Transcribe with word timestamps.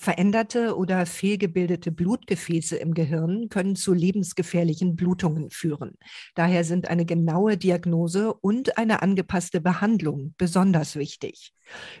Veränderte 0.00 0.78
oder 0.78 1.04
fehlgebildete 1.04 1.92
Blutgefäße 1.92 2.74
im 2.76 2.94
Gehirn 2.94 3.50
können 3.50 3.76
zu 3.76 3.92
lebensgefährlichen 3.92 4.96
Blutungen 4.96 5.50
führen. 5.50 5.98
Daher 6.34 6.64
sind 6.64 6.88
eine 6.88 7.04
genaue 7.04 7.58
Diagnose 7.58 8.32
und 8.32 8.78
eine 8.78 9.02
angepasste 9.02 9.60
Behandlung 9.60 10.34
besonders 10.38 10.96
wichtig. 10.96 11.52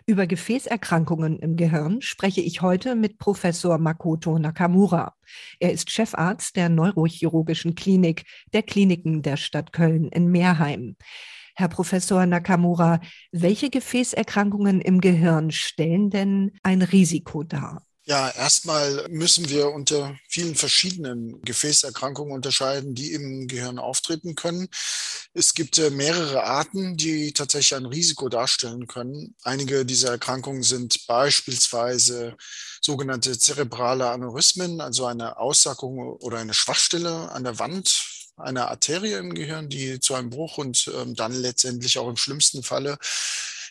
Über 0.06 0.26
Gefäßerkrankungen 0.26 1.40
im 1.40 1.56
Gehirn 1.56 2.00
spreche 2.00 2.40
ich 2.40 2.62
heute 2.62 2.94
mit 2.94 3.18
Professor 3.18 3.76
Makoto 3.76 4.38
Nakamura. 4.38 5.14
Er 5.58 5.70
ist 5.70 5.90
Chefarzt 5.90 6.56
der 6.56 6.70
Neurochirurgischen 6.70 7.74
Klinik 7.74 8.24
der 8.54 8.62
Kliniken 8.62 9.20
der 9.20 9.36
Stadt 9.36 9.74
Köln 9.74 10.08
in 10.08 10.30
Meerheim. 10.30 10.96
Herr 11.54 11.68
Professor 11.68 12.24
Nakamura, 12.24 13.00
welche 13.30 13.68
Gefäßerkrankungen 13.68 14.80
im 14.80 15.02
Gehirn 15.02 15.50
stellen 15.50 16.08
denn 16.08 16.52
ein 16.62 16.80
Risiko 16.80 17.42
dar? 17.42 17.84
Ja, 18.10 18.28
erstmal 18.28 19.06
müssen 19.08 19.48
wir 19.50 19.68
unter 19.70 20.16
vielen 20.28 20.56
verschiedenen 20.56 21.40
Gefäßerkrankungen 21.42 22.34
unterscheiden, 22.34 22.96
die 22.96 23.12
im 23.12 23.46
Gehirn 23.46 23.78
auftreten 23.78 24.34
können. 24.34 24.66
Es 25.32 25.54
gibt 25.54 25.78
äh, 25.78 25.90
mehrere 25.90 26.42
Arten, 26.42 26.96
die 26.96 27.32
tatsächlich 27.32 27.76
ein 27.76 27.86
Risiko 27.86 28.28
darstellen 28.28 28.88
können. 28.88 29.36
Einige 29.44 29.86
dieser 29.86 30.10
Erkrankungen 30.10 30.64
sind 30.64 31.06
beispielsweise 31.06 32.36
sogenannte 32.80 33.38
zerebrale 33.38 34.10
Aneurysmen, 34.10 34.80
also 34.80 35.06
eine 35.06 35.36
Aussackung 35.36 36.00
oder 36.00 36.38
eine 36.38 36.54
Schwachstelle 36.54 37.30
an 37.30 37.44
der 37.44 37.60
Wand 37.60 37.94
einer 38.36 38.72
Arterie 38.72 39.12
im 39.12 39.34
Gehirn, 39.34 39.68
die 39.68 40.00
zu 40.00 40.16
einem 40.16 40.30
Bruch 40.30 40.58
und 40.58 40.90
ähm, 40.96 41.14
dann 41.14 41.32
letztendlich 41.32 41.96
auch 42.00 42.08
im 42.08 42.16
schlimmsten 42.16 42.64
Falle 42.64 42.98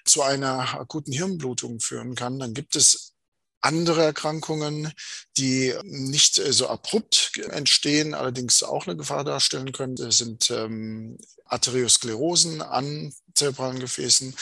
zu 0.06 0.22
einer 0.22 0.80
akuten 0.80 1.12
Hirnblutung 1.12 1.82
führen 1.82 2.16
kann. 2.16 2.40
Dann 2.40 2.54
gibt 2.54 2.78
es 2.78 3.19
andere 3.62 4.04
Erkrankungen, 4.04 4.92
die 5.38 5.74
nicht 5.84 6.38
äh, 6.38 6.54
so 6.54 6.68
abrupt 6.68 7.32
entstehen, 7.50 8.14
allerdings 8.14 8.64
auch 8.64 8.88
eine 8.88 8.96
Gefahr 8.96 9.24
darstellen 9.24 9.72
können. 9.72 9.98
Sind 10.12 10.50
ähm, 10.52 11.18
Arteriosklerosen 11.46 12.62
an 12.62 13.14
zerebralen 13.40 13.80
Gefäßen. 13.80 14.36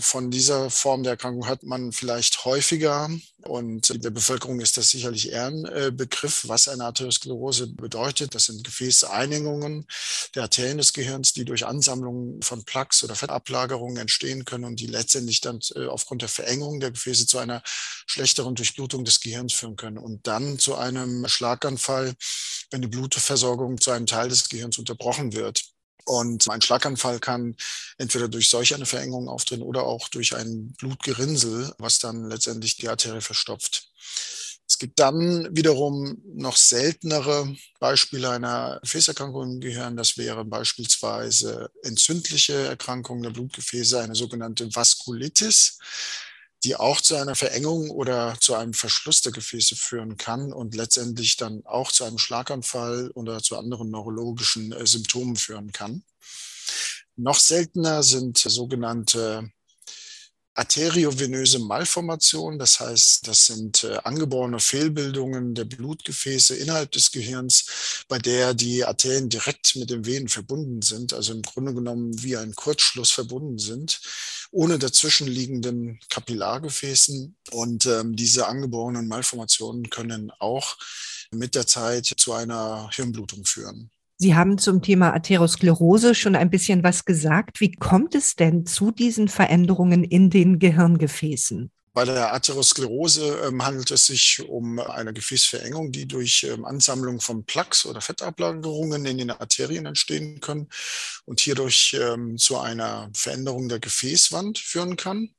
Von 0.00 0.30
dieser 0.30 0.70
Form 0.70 1.02
der 1.02 1.12
Erkrankung 1.12 1.46
hat 1.46 1.62
man 1.62 1.92
vielleicht 1.92 2.44
häufiger 2.44 3.10
und 3.42 4.02
der 4.02 4.10
Bevölkerung 4.10 4.60
ist 4.60 4.76
das 4.76 4.90
sicherlich 4.90 5.30
eher 5.30 5.46
ein 5.46 5.64
äh, 5.66 5.92
Begriff, 5.94 6.44
was 6.48 6.68
eine 6.68 6.84
Arteriosklerose 6.84 7.68
bedeutet. 7.68 8.34
Das 8.34 8.46
sind 8.46 8.64
Gefäßeinengungen 8.64 9.86
der 10.34 10.44
Arterien 10.44 10.78
des 10.78 10.92
Gehirns, 10.92 11.32
die 11.32 11.44
durch 11.44 11.66
Ansammlungen 11.66 12.42
von 12.42 12.64
Plaques 12.64 13.04
oder 13.04 13.14
Fettablagerungen 13.14 13.98
entstehen 13.98 14.44
können 14.44 14.64
und 14.64 14.80
die 14.80 14.86
letztendlich 14.86 15.40
dann 15.40 15.60
äh, 15.74 15.86
aufgrund 15.86 16.22
der 16.22 16.28
Verengung 16.28 16.80
der 16.80 16.90
Gefäße 16.90 17.26
zu 17.26 17.38
einer 17.38 17.62
schlechteren 18.06 18.54
Durchblutung 18.54 19.04
des 19.04 19.20
Gehirns 19.20 19.52
führen 19.52 19.76
können 19.76 19.98
und 19.98 20.26
dann 20.26 20.58
zu 20.58 20.76
einem 20.76 21.26
Schlaganfall, 21.28 22.14
wenn 22.70 22.82
die 22.82 22.88
Blutversorgung 22.88 23.80
zu 23.80 23.90
einem 23.90 24.06
Teil 24.06 24.28
des 24.28 24.48
Gehirns 24.48 24.78
unterbrochen 24.78 25.32
wird. 25.32 25.73
Und 26.04 26.48
ein 26.50 26.60
Schlaganfall 26.60 27.18
kann 27.18 27.56
entweder 27.98 28.28
durch 28.28 28.48
solch 28.48 28.74
eine 28.74 28.86
Verengung 28.86 29.28
auftreten 29.28 29.62
oder 29.62 29.84
auch 29.84 30.08
durch 30.08 30.36
ein 30.36 30.72
Blutgerinnsel, 30.78 31.74
was 31.78 31.98
dann 31.98 32.28
letztendlich 32.28 32.76
die 32.76 32.88
Arterie 32.88 33.22
verstopft. 33.22 33.90
Es 34.66 34.78
gibt 34.78 34.98
dann 34.98 35.54
wiederum 35.54 36.22
noch 36.34 36.56
seltenere 36.56 37.54
Beispiele 37.80 38.30
einer 38.30 38.78
Gefäßerkrankung 38.82 39.52
im 39.54 39.60
Gehirn. 39.60 39.96
Das 39.96 40.16
wären 40.16 40.48
beispielsweise 40.48 41.70
entzündliche 41.82 42.54
Erkrankungen 42.54 43.22
der 43.22 43.30
Blutgefäße, 43.30 44.00
eine 44.00 44.14
sogenannte 44.14 44.74
Vaskulitis 44.74 45.78
die 46.64 46.76
auch 46.76 47.00
zu 47.00 47.16
einer 47.16 47.34
Verengung 47.34 47.90
oder 47.90 48.36
zu 48.40 48.54
einem 48.54 48.72
Verschluss 48.72 49.20
der 49.20 49.32
Gefäße 49.32 49.76
führen 49.76 50.16
kann 50.16 50.52
und 50.52 50.74
letztendlich 50.74 51.36
dann 51.36 51.64
auch 51.66 51.92
zu 51.92 52.04
einem 52.04 52.18
Schlaganfall 52.18 53.10
oder 53.14 53.42
zu 53.42 53.58
anderen 53.58 53.90
neurologischen 53.90 54.72
äh, 54.72 54.86
Symptomen 54.86 55.36
führen 55.36 55.72
kann. 55.72 56.02
Noch 57.16 57.38
seltener 57.38 58.02
sind 58.02 58.38
sogenannte 58.38 59.52
arteriovenöse 60.54 61.58
Malformationen, 61.58 62.58
das 62.58 62.78
heißt, 62.78 63.26
das 63.26 63.46
sind 63.46 63.84
äh, 63.84 63.96
angeborene 64.04 64.60
Fehlbildungen 64.60 65.54
der 65.54 65.64
Blutgefäße 65.64 66.54
innerhalb 66.54 66.92
des 66.92 67.10
Gehirns, 67.10 68.04
bei 68.08 68.18
der 68.18 68.54
die 68.54 68.84
Arterien 68.84 69.28
direkt 69.28 69.74
mit 69.76 69.90
den 69.90 70.06
Venen 70.06 70.28
verbunden 70.28 70.80
sind, 70.82 71.12
also 71.12 71.32
im 71.32 71.42
Grunde 71.42 71.74
genommen 71.74 72.22
wie 72.22 72.36
ein 72.36 72.54
Kurzschluss 72.54 73.10
verbunden 73.10 73.58
sind, 73.58 74.00
ohne 74.52 74.78
dazwischenliegenden 74.78 75.98
Kapillargefäßen. 76.08 77.36
Und 77.50 77.86
ähm, 77.86 78.14
diese 78.14 78.46
angeborenen 78.46 79.08
Malformationen 79.08 79.90
können 79.90 80.30
auch 80.38 80.76
mit 81.32 81.56
der 81.56 81.66
Zeit 81.66 82.06
zu 82.06 82.32
einer 82.32 82.88
Hirnblutung 82.92 83.44
führen. 83.44 83.90
Sie 84.16 84.34
haben 84.34 84.58
zum 84.58 84.80
Thema 84.80 85.12
Atherosklerose 85.12 86.14
schon 86.14 86.36
ein 86.36 86.50
bisschen 86.50 86.84
was 86.84 87.04
gesagt. 87.04 87.60
Wie 87.60 87.72
kommt 87.72 88.14
es 88.14 88.36
denn 88.36 88.64
zu 88.64 88.92
diesen 88.92 89.28
Veränderungen 89.28 90.04
in 90.04 90.30
den 90.30 90.58
Gehirngefäßen? 90.58 91.70
Bei 91.94 92.04
der 92.04 92.34
Atherosklerose 92.34 93.46
ähm, 93.46 93.64
handelt 93.64 93.92
es 93.92 94.06
sich 94.06 94.42
um 94.48 94.80
eine 94.80 95.12
Gefäßverengung, 95.12 95.92
die 95.92 96.08
durch 96.08 96.42
ähm, 96.42 96.64
Ansammlung 96.64 97.20
von 97.20 97.44
Plaques 97.44 97.86
oder 97.86 98.00
Fettablagerungen 98.00 99.06
in 99.06 99.18
den 99.18 99.30
Arterien 99.30 99.86
entstehen 99.86 100.40
können 100.40 100.68
und 101.24 101.38
hierdurch 101.38 101.96
ähm, 102.00 102.36
zu 102.36 102.58
einer 102.58 103.10
Veränderung 103.14 103.68
der 103.68 103.78
Gefäßwand 103.78 104.58
führen 104.58 104.96
kann. 104.96 105.30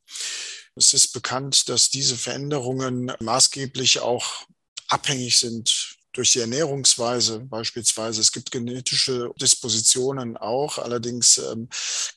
Es 0.75 0.93
ist 0.93 1.11
bekannt, 1.11 1.67
dass 1.67 1.89
diese 1.89 2.15
Veränderungen 2.15 3.11
maßgeblich 3.19 3.99
auch 3.99 4.45
abhängig 4.87 5.39
sind 5.39 5.94
durch 6.15 6.31
die 6.31 6.39
Ernährungsweise 6.39 7.39
beispielsweise. 7.39 8.21
Es 8.21 8.31
gibt 8.31 8.51
genetische 8.51 9.31
Dispositionen 9.39 10.37
auch. 10.37 10.79
Allerdings 10.79 11.37
ähm, 11.37 11.67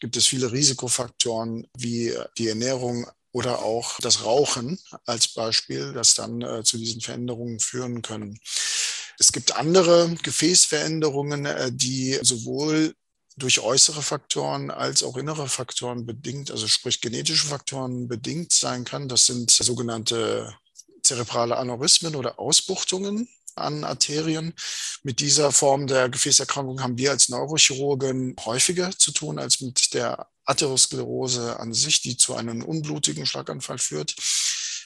gibt 0.01 0.17
es 0.17 0.27
viele 0.27 0.53
Risikofaktoren 0.53 1.67
wie 1.77 2.15
die 2.39 2.49
Ernährung 2.49 3.07
oder 3.33 3.63
auch 3.63 3.99
das 4.01 4.25
Rauchen 4.25 4.79
als 5.05 5.29
Beispiel, 5.29 5.93
das 5.93 6.15
dann 6.15 6.41
äh, 6.43 6.63
zu 6.63 6.79
diesen 6.79 7.01
Veränderungen 7.01 7.61
führen 7.61 8.03
können. 8.03 8.39
Es 9.19 9.33
gibt 9.33 9.57
andere 9.57 10.15
Gefäßveränderungen, 10.23 11.47
äh, 11.47 11.73
die 11.73 12.19
sowohl 12.23 12.95
durch 13.37 13.61
äußere 13.61 14.03
Faktoren 14.03 14.71
als 14.71 15.03
auch 15.03 15.17
innere 15.17 15.49
Faktoren 15.49 16.07
bedingt, 16.07 16.51
also 16.51 16.67
sprich 16.67 17.01
genetische 17.01 17.47
Faktoren 17.47 18.09
bedingt 18.09 18.53
sein 18.53 18.85
kann. 18.85 19.09
Das 19.09 19.27
sind 19.27 19.51
sogenannte 19.51 20.55
zerebrale 21.03 21.57
Aneurysmen 21.57 22.17
oder 22.17 22.39
Ausbuchtungen 22.39 23.29
an 23.61 23.85
Arterien. 23.85 24.55
Mit 25.03 25.21
dieser 25.21 25.53
Form 25.53 25.87
der 25.87 26.09
Gefäßerkrankung 26.09 26.83
haben 26.83 26.99
wir 26.99 27.11
als 27.11 27.29
Neurochirurgen 27.29 28.37
häufiger 28.45 28.91
zu 28.97 29.13
tun 29.13 29.39
als 29.39 29.61
mit 29.61 29.95
der 29.95 30.29
Atherosklerose 30.45 31.59
an 31.61 31.75
sich, 31.75 32.01
die 32.01 32.17
zu 32.17 32.35
einem 32.35 32.63
unblutigen 32.63 33.27
Schlaganfall 33.27 33.79
führt, 33.79 34.17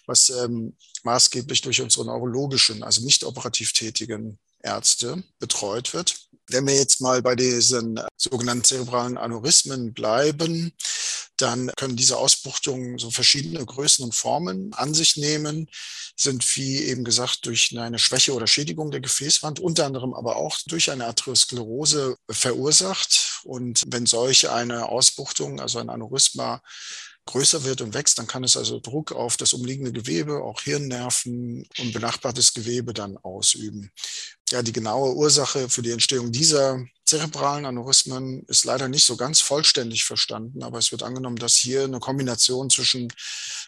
was 0.07 0.31
ähm, 0.31 0.77
maßgeblich 1.05 1.61
durch 1.61 1.81
unsere 1.81 2.05
neurologischen, 2.07 2.83
also 2.83 3.05
nicht 3.05 3.25
operativ 3.25 3.73
tätigen 3.73 4.39
Ärzte 4.63 5.23
betreut 5.39 5.95
wird. 5.95 6.17
Wenn 6.49 6.67
wir 6.67 6.75
jetzt 6.75 7.01
mal 7.01 7.23
bei 7.23 7.37
diesen 7.37 8.01
sogenannten 8.17 8.65
zerebralen 8.65 9.17
Aneurysmen 9.17 9.95
bleiben, 9.95 10.73
dann 11.37 11.71
können 11.77 11.97
diese 11.97 12.19
Ausbuchtungen 12.19 12.99
so 12.99 13.11
verschiedene 13.11 13.65
Größen 13.65 14.05
und 14.05 14.15
Formen 14.15 14.73
an 14.75 14.95
sich 14.95 15.17
nehmen, 15.17 15.69
sind 16.17 16.57
wie 16.57 16.79
eben 16.85 17.05
gesagt 17.05 17.47
durch 17.47 17.77
eine 17.77 17.99
Schwäche 17.99 18.35
oder 18.35 18.47
Schädigung 18.47 18.91
der 18.91 19.01
Gefäßwand, 19.01 19.59
unter 19.61 19.87
anderem 19.87 20.15
aber 20.15 20.37
auch 20.37 20.59
durch 20.67 20.91
eine 20.91 21.07
Atherosklerose 21.07 22.17
verursacht. 22.31 23.41
Und 23.45 23.83
wenn 23.87 24.07
solch 24.07 24.49
eine 24.49 24.89
Ausbuchtung, 24.89 25.61
also 25.61 25.79
ein 25.79 25.91
Aneurysma, 25.91 26.63
größer 27.27 27.65
wird 27.65 27.81
und 27.81 27.95
wächst, 27.95 28.19
dann 28.19 28.27
kann 28.27 28.45
es 28.45 28.57
also 28.57 28.81
Druck 28.81 29.13
auf 29.13 29.37
das 29.37 29.53
umliegende 29.53 29.93
Gewebe, 29.93 30.43
auch 30.43 30.61
Hirnnerven 30.61 31.67
und 31.79 31.93
benachbartes 31.93 32.53
Gewebe 32.53 32.93
dann 32.93 33.17
ausüben. 33.17 33.91
Ja, 34.51 34.63
die 34.63 34.73
genaue 34.73 35.15
Ursache 35.15 35.69
für 35.69 35.83
die 35.83 35.93
Entstehung 35.93 36.33
dieser 36.33 36.85
zerebralen 37.13 37.67
Aneurysmen 37.67 38.47
ist 38.47 38.65
leider 38.65 38.89
nicht 38.89 39.05
so 39.05 39.19
ganz 39.19 39.43
vollständig 39.43 40.05
verstanden, 40.05 40.63
aber 40.63 40.79
es 40.79 40.93
wird 40.93 41.03
angenommen, 41.03 41.37
dass 41.37 41.57
hier 41.57 41.85
eine 41.85 42.01
Kombination 42.01 42.71
zwischen 42.71 43.13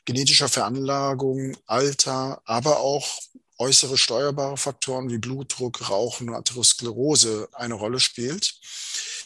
genetischer 0.07 0.49
Veranlagung, 0.49 1.55
Alter, 1.67 2.41
aber 2.47 2.81
auch 2.81 3.19
äußere 3.59 3.99
steuerbare 3.99 4.57
Faktoren 4.57 5.11
wie 5.11 5.19
Blutdruck, 5.19 5.91
Rauchen 5.91 6.31
und 6.31 6.37
Atherosklerose 6.37 7.51
eine 7.53 7.75
Rolle 7.75 8.01
spielt. 8.01 8.55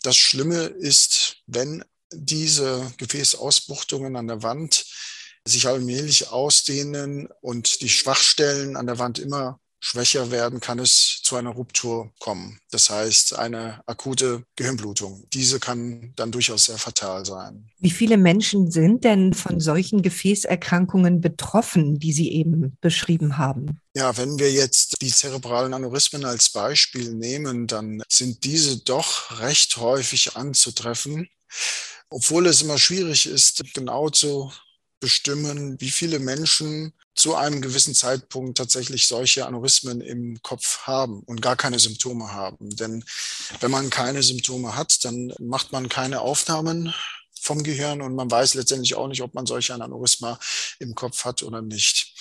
Das 0.02 0.16
Schlimme 0.16 0.64
ist, 0.64 1.36
wenn 1.46 1.84
diese 2.10 2.92
Gefäßausbuchtungen 2.96 4.16
an 4.16 4.26
der 4.26 4.42
Wand 4.42 4.84
sich 5.46 5.68
allmählich 5.68 6.28
ausdehnen 6.30 7.28
und 7.40 7.82
die 7.82 7.88
Schwachstellen 7.88 8.74
an 8.74 8.88
der 8.88 8.98
Wand 8.98 9.20
immer 9.20 9.60
schwächer 9.78 10.32
werden, 10.32 10.58
kann 10.58 10.80
es 10.80 11.17
zu 11.28 11.36
einer 11.36 11.50
Ruptur 11.50 12.10
kommen. 12.20 12.58
Das 12.70 12.88
heißt, 12.88 13.38
eine 13.38 13.82
akute 13.86 14.44
Gehirnblutung. 14.56 15.24
Diese 15.32 15.60
kann 15.60 16.12
dann 16.16 16.32
durchaus 16.32 16.64
sehr 16.64 16.78
fatal 16.78 17.26
sein. 17.26 17.70
Wie 17.78 17.90
viele 17.90 18.16
Menschen 18.16 18.70
sind 18.70 19.04
denn 19.04 19.34
von 19.34 19.60
solchen 19.60 20.00
Gefäßerkrankungen 20.00 21.20
betroffen, 21.20 21.98
die 21.98 22.12
Sie 22.12 22.32
eben 22.32 22.78
beschrieben 22.80 23.36
haben? 23.36 23.78
Ja, 23.94 24.16
wenn 24.16 24.38
wir 24.38 24.50
jetzt 24.50 25.02
die 25.02 25.12
zerebralen 25.12 25.74
Aneurysmen 25.74 26.24
als 26.24 26.48
Beispiel 26.48 27.12
nehmen, 27.12 27.66
dann 27.66 28.02
sind 28.08 28.44
diese 28.44 28.78
doch 28.78 29.38
recht 29.40 29.76
häufig 29.76 30.34
anzutreffen, 30.34 31.28
obwohl 32.08 32.46
es 32.46 32.62
immer 32.62 32.78
schwierig 32.78 33.26
ist, 33.26 33.62
genau 33.74 34.08
zu 34.08 34.50
bestimmen, 35.00 35.80
wie 35.80 35.90
viele 35.90 36.18
Menschen 36.18 36.92
zu 37.14 37.34
einem 37.34 37.60
gewissen 37.60 37.94
Zeitpunkt 37.94 38.58
tatsächlich 38.58 39.06
solche 39.06 39.46
Aneurysmen 39.46 40.00
im 40.00 40.40
Kopf 40.42 40.86
haben 40.86 41.20
und 41.20 41.42
gar 41.42 41.56
keine 41.56 41.78
Symptome 41.78 42.32
haben. 42.32 42.76
Denn 42.76 43.04
wenn 43.60 43.70
man 43.70 43.90
keine 43.90 44.22
Symptome 44.22 44.76
hat, 44.76 45.04
dann 45.04 45.32
macht 45.38 45.72
man 45.72 45.88
keine 45.88 46.20
Aufnahmen 46.20 46.94
vom 47.40 47.62
Gehirn 47.62 48.02
und 48.02 48.14
man 48.14 48.30
weiß 48.30 48.54
letztendlich 48.54 48.94
auch 48.94 49.08
nicht, 49.08 49.22
ob 49.22 49.34
man 49.34 49.46
solche 49.46 49.74
Aneurysma 49.74 50.38
im 50.78 50.94
Kopf 50.94 51.24
hat 51.24 51.42
oder 51.42 51.62
nicht. 51.62 52.14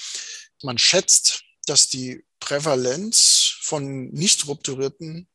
Man 0.64 0.78
schätzt, 0.78 1.44
dass 1.66 1.90
die 1.90 2.26
Prävalenz 2.40 3.58
von 3.62 4.10
nicht 4.10 4.48
rupturierten 4.48 5.28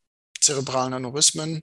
zerebralen 0.42 0.92
Aneurysmen 0.92 1.62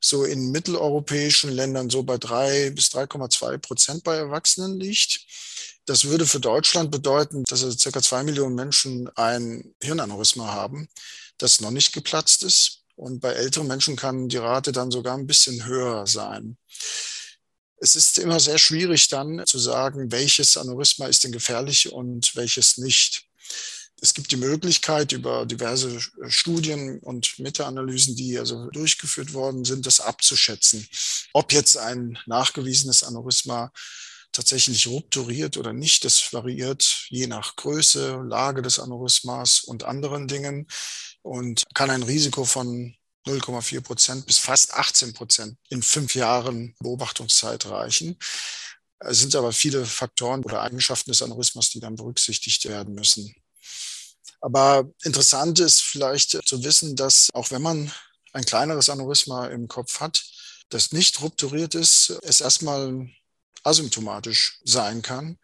so 0.00 0.24
in 0.24 0.50
mitteleuropäischen 0.50 1.50
Ländern 1.50 1.90
so 1.90 2.02
bei 2.02 2.18
drei 2.18 2.70
bis 2.70 2.88
3,2 2.88 3.58
Prozent 3.58 4.04
bei 4.04 4.16
Erwachsenen 4.16 4.78
liegt. 4.78 5.20
Das 5.86 6.04
würde 6.04 6.26
für 6.26 6.40
Deutschland 6.40 6.90
bedeuten, 6.90 7.44
dass 7.44 7.64
also 7.64 7.76
circa 7.76 8.02
zwei 8.02 8.22
Millionen 8.22 8.54
Menschen 8.54 9.08
ein 9.16 9.74
Hirnaneurysma 9.82 10.46
haben, 10.46 10.88
das 11.38 11.60
noch 11.60 11.70
nicht 11.70 11.92
geplatzt 11.92 12.42
ist. 12.42 12.82
Und 12.94 13.20
bei 13.20 13.32
älteren 13.32 13.68
Menschen 13.68 13.96
kann 13.96 14.28
die 14.28 14.36
Rate 14.38 14.72
dann 14.72 14.90
sogar 14.90 15.16
ein 15.16 15.26
bisschen 15.26 15.64
höher 15.64 16.06
sein. 16.06 16.58
Es 17.80 17.94
ist 17.94 18.18
immer 18.18 18.40
sehr 18.40 18.58
schwierig 18.58 19.08
dann 19.08 19.46
zu 19.46 19.58
sagen, 19.58 20.10
welches 20.10 20.56
Aneurysma 20.56 21.06
ist 21.06 21.22
denn 21.22 21.32
gefährlich 21.32 21.92
und 21.92 22.34
welches 22.34 22.76
nicht 22.76 23.27
es 24.00 24.14
gibt 24.14 24.30
die 24.30 24.36
Möglichkeit 24.36 25.12
über 25.12 25.44
diverse 25.46 26.00
Studien 26.28 26.98
und 27.00 27.38
Meta-Analysen, 27.38 28.16
die 28.16 28.38
also 28.38 28.70
durchgeführt 28.70 29.32
worden 29.32 29.64
sind, 29.64 29.86
das 29.86 30.00
abzuschätzen, 30.00 30.86
ob 31.32 31.52
jetzt 31.52 31.76
ein 31.76 32.18
nachgewiesenes 32.26 33.02
Aneurysma 33.02 33.72
tatsächlich 34.32 34.86
rupturiert 34.86 35.56
oder 35.56 35.72
nicht. 35.72 36.04
Das 36.04 36.32
variiert 36.32 37.06
je 37.08 37.26
nach 37.26 37.56
Größe, 37.56 38.22
Lage 38.26 38.62
des 38.62 38.78
Aneurysmas 38.78 39.60
und 39.60 39.84
anderen 39.84 40.28
Dingen 40.28 40.66
und 41.22 41.64
kann 41.74 41.90
ein 41.90 42.02
Risiko 42.02 42.44
von 42.44 42.94
0,4 43.26 43.80
Prozent 43.80 44.26
bis 44.26 44.38
fast 44.38 44.74
18 44.74 45.12
Prozent 45.12 45.58
in 45.70 45.82
fünf 45.82 46.14
Jahren 46.14 46.74
Beobachtungszeit 46.78 47.66
reichen. 47.66 48.16
Es 49.00 49.20
sind 49.20 49.34
aber 49.34 49.52
viele 49.52 49.84
Faktoren 49.84 50.44
oder 50.44 50.62
Eigenschaften 50.62 51.10
des 51.10 51.22
Aneurysmas, 51.22 51.70
die 51.70 51.80
dann 51.80 51.96
berücksichtigt 51.96 52.64
werden 52.64 52.94
müssen. 52.94 53.34
Aber 54.40 54.88
interessant 55.02 55.58
ist 55.60 55.82
vielleicht 55.82 56.30
zu 56.46 56.62
wissen, 56.62 56.96
dass 56.96 57.28
auch 57.34 57.50
wenn 57.50 57.62
man 57.62 57.92
ein 58.32 58.44
kleineres 58.44 58.88
Aneurysma 58.88 59.46
im 59.48 59.68
Kopf 59.68 60.00
hat, 60.00 60.22
das 60.68 60.92
nicht 60.92 61.20
rupturiert 61.22 61.74
ist, 61.74 62.10
es 62.22 62.40
erstmal 62.40 63.08
asymptomatisch 63.64 64.60
sein 64.64 65.02
kann. 65.02 65.38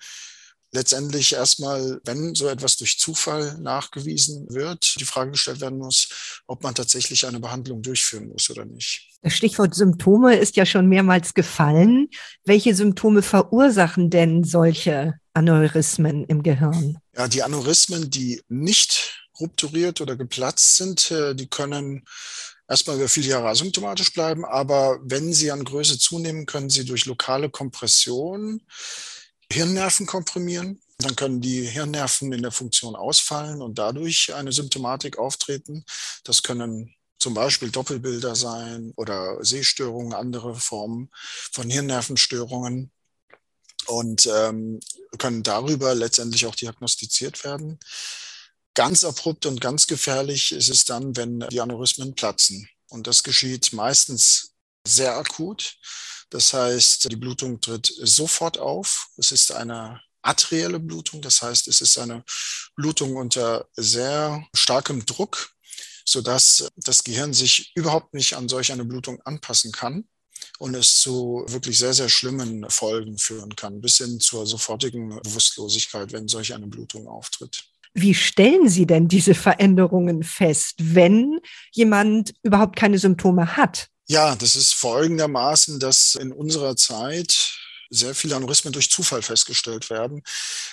Letztendlich 0.75 1.32
erstmal, 1.35 2.00
wenn 2.05 2.35
so 2.35 2.49
etwas 2.49 2.76
durch 2.76 2.99
Zufall 2.99 3.56
nachgewiesen 3.61 4.47
wird, 4.50 4.97
die 4.99 5.05
Frage 5.05 5.31
gestellt 5.31 5.61
werden 5.61 5.79
muss, 5.79 6.09
ob 6.49 6.65
man 6.65 6.75
tatsächlich 6.75 7.25
eine 7.29 7.38
Behandlung 7.38 7.81
durchführen 7.81 8.29
muss 8.29 8.50
oder 8.50 8.65
nicht. 8.65 9.09
Das 9.23 9.35
Stichwort 9.35 9.76
Symptome 9.76 10.35
ist 10.35 10.56
ja 10.56 10.67
schon 10.67 10.88
mehrmals 10.88 11.32
gefallen. 11.32 12.09
Welche 12.44 12.75
Symptome 12.75 13.23
verursachen 13.23 14.11
denn 14.11 14.43
solche 14.43 15.15
Aneurysmen 15.32 16.25
im 16.25 16.43
Gehirn? 16.43 16.99
Ja, 17.17 17.29
die 17.29 17.44
Aneurysmen, 17.44 18.11
die 18.11 18.43
nicht 18.49 19.25
rupturiert 19.38 20.00
oder 20.00 20.17
geplatzt 20.17 20.77
sind, 20.77 21.12
äh, 21.12 21.37
die 21.37 21.47
können 21.47 22.03
erstmal 22.69 22.97
über 22.97 23.09
viele 23.09 23.29
Jahre 23.29 23.49
asymptomatisch 23.49 24.12
bleiben, 24.12 24.44
aber 24.44 24.99
wenn 25.05 25.32
sie 25.32 25.53
an 25.53 25.62
Größe 25.62 26.00
zunehmen, 26.00 26.47
können 26.47 26.70
sie 26.70 26.85
durch 26.85 27.05
lokale 27.06 27.49
Kompression 27.49 28.61
Hirnnerven 29.52 30.06
komprimieren. 30.06 30.81
Dann 30.99 31.17
können 31.17 31.41
die 31.41 31.62
Hirnnerven 31.62 32.32
in 32.32 32.43
der 32.43 32.52
Funktion 32.52 32.94
ausfallen 32.94 33.62
und 33.62 33.79
dadurch 33.79 34.32
eine 34.35 34.52
Symptomatik 34.52 35.19
auftreten. 35.19 35.85
Das 36.23 36.43
können 36.43 36.94
zum 37.19 37.35
Beispiel 37.35 37.70
Doppelbilder 37.70 38.37
sein 38.37 38.93
oder 38.96 39.43
Sehstörungen, 39.44 40.12
andere 40.12 40.55
Formen 40.55 41.11
von 41.52 41.70
Hirnnervenstörungen 41.70 42.93
und 43.87 44.26
ähm, 44.26 44.81
können 45.19 45.43
darüber 45.43 45.94
letztendlich 45.94 46.46
auch 46.46 46.55
diagnostiziert 46.55 47.44
werden. 47.44 47.79
Ganz 48.75 49.05
abrupt 49.05 49.46
und 49.46 49.61
ganz 49.61 49.87
gefährlich 49.87 50.52
ist 50.52 50.69
es 50.69 50.85
dann, 50.85 51.17
wenn 51.17 51.41
die 51.50 51.61
Aneurysmen 51.61 52.14
platzen. 52.14 52.69
Und 52.88 53.06
das 53.06 53.23
geschieht 53.23 53.73
meistens 53.73 54.55
sehr 54.87 55.17
akut. 55.17 55.76
Das 56.34 56.52
heißt, 56.52 57.12
die 57.12 57.16
Blutung 57.16 57.60
tritt 57.60 57.86
sofort 57.86 58.58
auf. 58.58 59.06
Es 59.16 59.31
ist 59.31 59.52
eine 59.52 60.00
arterielle 60.20 60.81
Blutung, 60.81 61.22
das 61.22 61.40
heißt, 61.40 61.69
es 61.69 61.81
ist 61.81 61.96
eine 61.96 62.25
Blutung 62.75 63.14
unter 63.14 63.69
sehr 63.76 64.44
starkem 64.52 65.06
Druck, 65.06 65.52
sodass 66.04 66.72
das 66.75 67.04
Gehirn 67.04 67.32
sich 67.32 67.70
überhaupt 67.76 68.14
nicht 68.14 68.34
an 68.34 68.48
solch 68.48 68.72
eine 68.72 68.84
Blutung 68.84 69.22
anpassen 69.22 69.70
kann 69.70 70.08
und 70.58 70.75
es 70.75 70.98
zu 70.98 71.44
wirklich 71.46 71.78
sehr, 71.78 71.94
sehr 71.94 72.08
schlimmen 72.08 72.69
Folgen 72.69 73.16
führen 73.16 73.54
kann, 73.54 73.81
bis 73.81 73.98
hin 73.98 74.19
zur 74.19 74.44
sofortigen 74.44 75.10
Bewusstlosigkeit, 75.22 76.12
wenn 76.12 76.26
solch 76.26 76.52
eine 76.52 76.66
Blutung 76.66 77.06
auftritt. 77.06 77.62
Wie 77.92 78.14
stellen 78.14 78.69
Sie 78.69 78.86
denn 78.86 79.06
diese 79.06 79.36
Veränderungen 79.36 80.25
fest, 80.25 80.75
wenn 80.81 81.38
jemand 81.70 82.34
überhaupt 82.42 82.75
keine 82.75 82.98
Symptome 82.98 83.56
hat? 83.56 83.88
Ja, 84.09 84.37
das 84.37 84.55
ist 84.55 84.75
folgendermaßen, 84.75 85.81
dass 85.81 86.15
in 86.15 86.31
unserer 86.33 86.77
Zeit 86.77 87.59
sehr 87.89 88.15
viele 88.15 88.37
Aneurysmen 88.37 88.73
durch 88.73 88.91
Zufall 88.91 89.23
festgestellt 89.23 89.89
werden, 89.89 90.23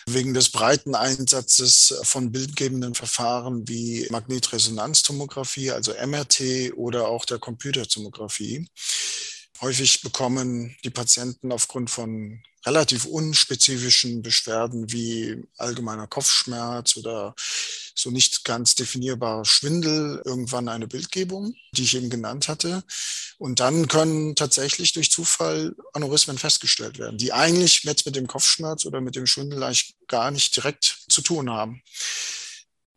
wegen 0.06 0.34
des 0.34 0.50
breiten 0.50 0.96
Einsatzes 0.96 1.94
von 2.04 2.32
bildgebenden 2.32 2.94
Verfahren 2.96 3.68
wie 3.70 4.08
Magnetresonanztomographie, 4.10 5.72
also 5.72 5.94
MRT 5.94 6.74
oder 6.76 7.08
auch 7.08 7.24
der 7.26 7.40
Computertomographie. 7.40 8.68
Häufig 9.62 10.02
bekommen 10.02 10.76
die 10.84 10.90
Patienten 10.90 11.52
aufgrund 11.52 11.90
von 11.90 12.42
relativ 12.66 13.06
unspezifischen 13.06 14.22
Beschwerden 14.24 14.92
wie 14.92 15.42
allgemeiner 15.58 16.08
Kopfschmerz 16.08 16.98
oder 16.98 17.36
so 17.96 18.12
nicht 18.12 18.44
ganz 18.44 18.76
definierbarer 18.76 19.46
Schwindel 19.46 20.22
irgendwann 20.26 20.70
eine 20.70 20.88
Bildgebung, 20.88 21.54
die 21.74 21.84
ich 21.84 21.96
eben 21.96 22.10
genannt 22.10 22.48
hatte. 22.48 22.84
Und 23.38 23.60
dann 23.60 23.88
können 23.88 24.36
tatsächlich 24.36 24.94
durch 24.94 25.12
Zufall 25.12 25.76
Aneurysmen 25.94 26.38
festgestellt 26.38 27.00
werden, 27.00 27.18
die 27.18 27.34
eigentlich 27.34 27.84
jetzt 27.84 28.06
mit 28.06 28.16
dem 28.16 28.28
Kopfschmerz 28.28 28.86
oder 28.86 29.02
mit 29.02 29.16
dem 29.16 29.28
Schwindel 29.28 29.64
eigentlich 29.64 29.96
gar 30.08 30.32
nicht 30.32 30.56
direkt 30.56 31.06
zu 31.10 31.22
tun 31.22 31.50
haben. 31.50 31.82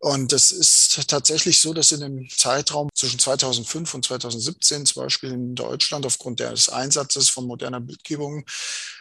Und 0.04 0.34
es 0.34 0.50
ist 0.50 1.08
tatsächlich 1.08 1.60
so, 1.60 1.72
dass 1.72 1.90
in 1.90 2.00
dem 2.00 2.28
Zeitraum 2.28 2.90
zwischen 2.94 3.18
2005 3.18 3.94
und 3.94 4.04
2017 4.04 4.84
zum 4.84 5.02
Beispiel 5.02 5.30
in 5.30 5.54
Deutschland 5.54 6.04
aufgrund 6.04 6.40
des 6.40 6.68
Einsatzes 6.68 7.30
von 7.30 7.46
moderner 7.46 7.80
Bildgebung 7.80 8.44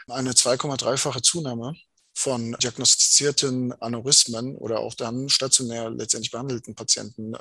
eine 0.07 0.31
2,3-fache 0.31 1.21
Zunahme 1.21 1.75
von 2.13 2.55
diagnostizierten 2.61 3.73
Aneurysmen 3.81 4.55
oder 4.55 4.79
auch 4.79 4.93
dann 4.93 5.29
stationär 5.29 5.89
letztendlich 5.89 6.31
behandelten 6.31 6.75
Patienten 6.75 7.35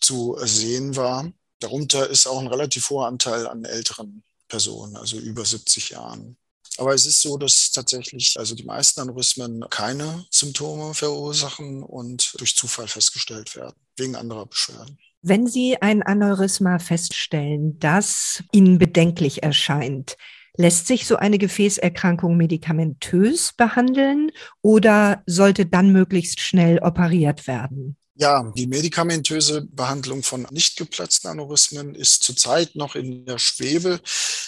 zu 0.00 0.36
sehen 0.42 0.96
war. 0.96 1.30
Darunter 1.60 2.08
ist 2.08 2.26
auch 2.26 2.40
ein 2.40 2.46
relativ 2.48 2.90
hoher 2.90 3.06
Anteil 3.06 3.46
an 3.46 3.64
älteren 3.64 4.22
Personen, 4.48 4.96
also 4.96 5.18
über 5.18 5.44
70 5.44 5.90
Jahren. 5.90 6.36
Aber 6.78 6.94
es 6.94 7.06
ist 7.06 7.20
so, 7.20 7.36
dass 7.36 7.72
tatsächlich 7.72 8.34
also 8.38 8.54
die 8.54 8.64
meisten 8.64 9.00
Aneurysmen 9.00 9.64
keine 9.68 10.26
Symptome 10.30 10.94
verursachen 10.94 11.82
und 11.82 12.34
durch 12.38 12.56
Zufall 12.56 12.86
festgestellt 12.86 13.56
werden, 13.56 13.74
wegen 13.96 14.14
anderer 14.14 14.46
Beschwerden. 14.46 14.98
Wenn 15.22 15.48
Sie 15.48 15.76
ein 15.82 16.04
Aneurysma 16.04 16.78
feststellen, 16.78 17.78
das 17.80 18.44
Ihnen 18.52 18.78
bedenklich 18.78 19.42
erscheint, 19.42 20.16
lässt 20.56 20.86
sich 20.86 21.06
so 21.06 21.16
eine 21.16 21.38
Gefäßerkrankung 21.38 22.36
medikamentös 22.36 23.52
behandeln 23.52 24.30
oder 24.62 25.22
sollte 25.26 25.66
dann 25.66 25.92
möglichst 25.92 26.40
schnell 26.40 26.78
operiert 26.78 27.46
werden? 27.46 27.96
Ja, 28.20 28.52
die 28.56 28.66
medikamentöse 28.66 29.62
Behandlung 29.70 30.24
von 30.24 30.44
nicht 30.50 30.76
geplatzten 30.76 31.30
Aneurysmen 31.30 31.94
ist 31.94 32.24
zurzeit 32.24 32.74
noch 32.74 32.96
in 32.96 33.24
der 33.26 33.38
Schwebe. 33.38 34.00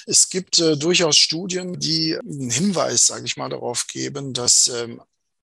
Es 0.07 0.29
gibt 0.29 0.59
äh, 0.59 0.77
durchaus 0.77 1.17
Studien, 1.17 1.79
die 1.79 2.19
einen 2.19 2.51
Hinweis, 2.51 3.07
sage 3.07 3.27
ich 3.27 3.37
mal, 3.37 3.49
darauf 3.49 3.87
geben, 3.87 4.33
dass 4.33 4.67
ähm, 4.67 5.01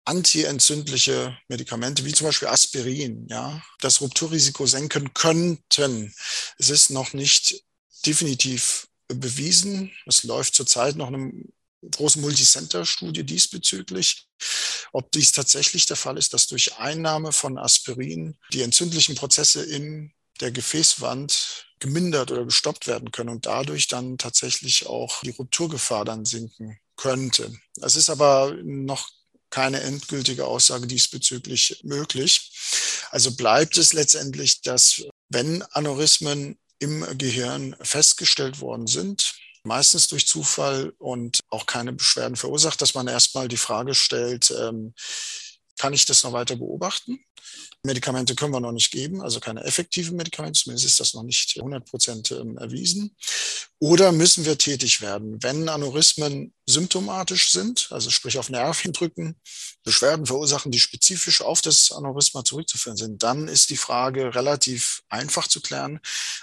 antientzündliche 0.05 1.39
Medikamente, 1.47 2.05
wie 2.05 2.13
zum 2.13 2.27
Beispiel 2.27 2.49
Aspirin, 2.49 3.29
ja, 3.31 3.63
das 3.81 4.01
Rupturrisiko 4.01 4.67
senken 4.67 5.15
könnten. 5.15 6.13
Es 6.59 6.71
ist 6.71 6.91
noch 6.91 7.13
nicht 7.13 7.63
definitiv 8.05 8.89
bewiesen. 9.09 9.91
Es 10.07 10.25
läuft 10.25 10.55
zurzeit 10.55 10.97
noch 10.97 11.09
eine 11.09 11.33
große 11.91 12.19
Multicenter-Studie 12.21 13.25
diesbezüglich, 13.25 14.27
ob 14.93 15.11
dies 15.13 15.33
tatsächlich 15.33 15.87
der 15.87 15.97
Fall 15.97 16.19
ist, 16.19 16.35
dass 16.35 16.47
durch 16.47 16.77
Einnahme 16.79 17.33
von 17.33 17.59
Aspirin 17.59 18.37
die 18.53 18.63
entzündlichen 18.63 19.15
Prozesse 19.15 19.65
in 19.65 20.13
der 20.41 20.51
Gefäßwand 20.51 21.67
gemindert 21.79 22.31
oder 22.33 22.45
gestoppt 22.45 22.87
werden 22.87 23.11
können 23.13 23.31
und 23.31 23.47
dadurch 23.47 23.87
dann 23.87 24.19
tatsächlich 24.19 24.87
auch 24.87 25.21
die 25.23 25.31
Rupturgefahr 25.31 26.05
dann 26.05 26.25
sinken 26.25 26.79
könnte. 26.97 27.53
Es 27.81 27.95
ist 27.95 28.11
aber 28.11 28.57
noch 28.65 29.09
keine 29.51 29.81
endgültige 29.81 30.47
Aussage 30.47 30.87
diesbezüglich 30.87 31.81
möglich. 31.85 32.51
Also 33.11 33.35
bleibt 33.35 33.79
es 33.79 33.93
letztendlich, 33.93 34.61
dass 34.63 35.03
wenn 35.31 35.63
Aneurysmen 35.63 36.59
im 36.79 37.05
Gehirn 37.19 37.77
festgestellt 37.81 38.61
worden 38.61 38.87
sind, 38.87 39.35
meistens 39.65 40.09
durch 40.09 40.27
Zufall 40.27 40.93
und 40.99 41.41
auch 41.49 41.67
keine 41.67 41.93
Beschwerden 41.93 42.37
verursacht, 42.37 42.81
dass 42.81 42.95
man 42.95 43.09
erstmal 43.09 43.49
die 43.49 43.57
Frage 43.57 43.95
stellt, 43.95 44.51
ähm, 44.51 44.95
kann 45.79 45.93
ich 45.93 46.07
das 46.07 46.25
noch 46.25 46.33
weiter 46.33 46.57
beobachten? 46.57 47.19
Medikamente 47.85 48.35
können 48.35 48.53
wir 48.53 48.61
noch 48.61 48.73
nicht 48.73 48.91
geben, 48.91 49.23
also 49.23 49.39
keine 49.39 49.63
effektiven 49.65 50.17
Medikamente, 50.17 50.61
zumindest 50.61 50.87
ist 50.87 51.01
das 51.01 51.15
noch 51.15 51.23
nicht 51.23 51.57
100 51.57 51.85
Prozent 51.89 52.31
ähm, 52.33 52.59
erwiesen. 52.59 53.17
Oder 53.79 54.11
müssen 54.11 54.45
wir 54.45 54.59
tätig 54.59 55.01
werden, 55.01 55.41
wenn 55.43 55.69
Aneurysmen 55.69 56.53
symptomatisch 56.67 57.51
sind, 57.53 57.89
also 57.91 58.11
sprich 58.11 58.37
auf 58.39 58.51
Nerven 58.51 58.93
drücken, 58.93 59.37
Beschwerden 59.85 60.27
verursachen, 60.27 60.73
die 60.73 60.81
spezifisch 60.81 61.41
auf 61.41 61.63
das 61.63 61.93
Aneurysma 61.93 62.45
zurückzuführen 62.45 62.97
sind, 62.97 63.23
dann 63.23 63.47
ist 63.47 63.71
die 63.71 63.77
Frage 63.77 64.35
relativ 64.35 65.03
einfach 65.09 65.47
zu 65.47 65.61
klären, 65.61 66.01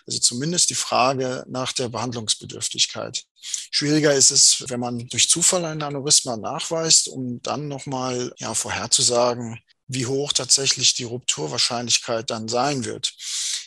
also 0.08 0.20
zumindest 0.20 0.70
die 0.70 0.76
Frage 0.76 1.44
nach 1.50 1.74
der 1.74 1.90
Behandlungsbedürftigkeit. 1.90 3.26
Schwieriger 3.72 4.14
ist 4.14 4.32
es, 4.32 4.64
wenn 4.70 4.80
man 4.80 5.08
durch 5.10 5.30
Zufall 5.30 5.66
ein 5.66 5.84
Aneurysma 5.84 6.38
nachweist, 6.38 7.10
um 7.10 7.42
dann 7.42 7.68
nochmal 7.68 8.34
ja, 8.38 8.54
vorherzusagen, 8.54 9.60
wie 9.88 10.06
hoch 10.06 10.34
tatsächlich 10.34 10.94
die 10.94 11.04
Rupturwahrscheinlichkeit 11.04 12.30
dann 12.30 12.48
sein 12.48 12.86
wird. 12.86 13.14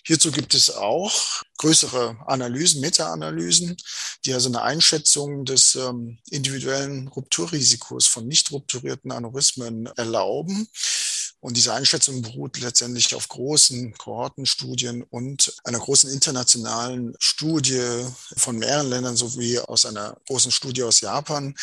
Hierzu 0.05 0.33
gibt 0.33 0.55
es 0.55 0.71
auch 0.71 1.43
größere 1.59 2.17
Analysen, 2.27 2.81
Meta-Analysen, 2.81 3.77
die 4.25 4.33
also 4.33 4.49
eine 4.49 4.63
Einschätzung 4.63 5.45
des 5.45 5.75
ähm, 5.75 6.19
individuellen 6.31 7.09
Rupturrisikos 7.09 8.07
von 8.07 8.27
nicht 8.27 8.51
rupturierten 8.51 9.13
Aneurysmen 9.13 9.87
erlauben. 9.97 10.69
Und 11.41 11.57
diese 11.57 11.73
Einschätzung 11.73 12.21
beruht 12.23 12.59
letztendlich 12.59 13.15
auf 13.15 13.29
großen 13.29 13.95
Kohortenstudien 13.95 15.05
und 15.05 15.55
einer 15.63 15.79
großen 15.79 16.11
internationalen 16.11 17.15
Studie 17.21 18.05
von 18.37 18.59
mehreren 18.59 18.89
Ländern 18.89 19.17
sowie 19.17 19.61
aus 19.61 19.87
einer 19.87 20.17
großen 20.27 20.51
Studie 20.51 20.83
aus 20.83 21.01
Japan, 21.01 21.55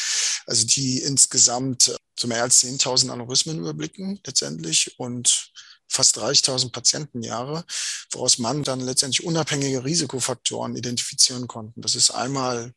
also 0.45 0.65
die 0.65 0.99
insgesamt 0.99 1.93
so 2.17 2.27
mehr 2.27 2.43
als 2.43 2.63
10.000 2.63 3.09
Aneurysmen 3.09 3.59
überblicken 3.59 4.21
letztendlich 4.25 4.97
und 4.97 5.51
fast 5.87 6.17
30.000 6.17 6.71
Patientenjahre, 6.71 7.65
woraus 8.11 8.37
man 8.37 8.63
dann 8.63 8.79
letztendlich 8.79 9.25
unabhängige 9.25 9.83
Risikofaktoren 9.83 10.75
identifizieren 10.75 11.47
konnte. 11.47 11.73
Das 11.81 11.95
ist 11.95 12.11
einmal 12.11 12.73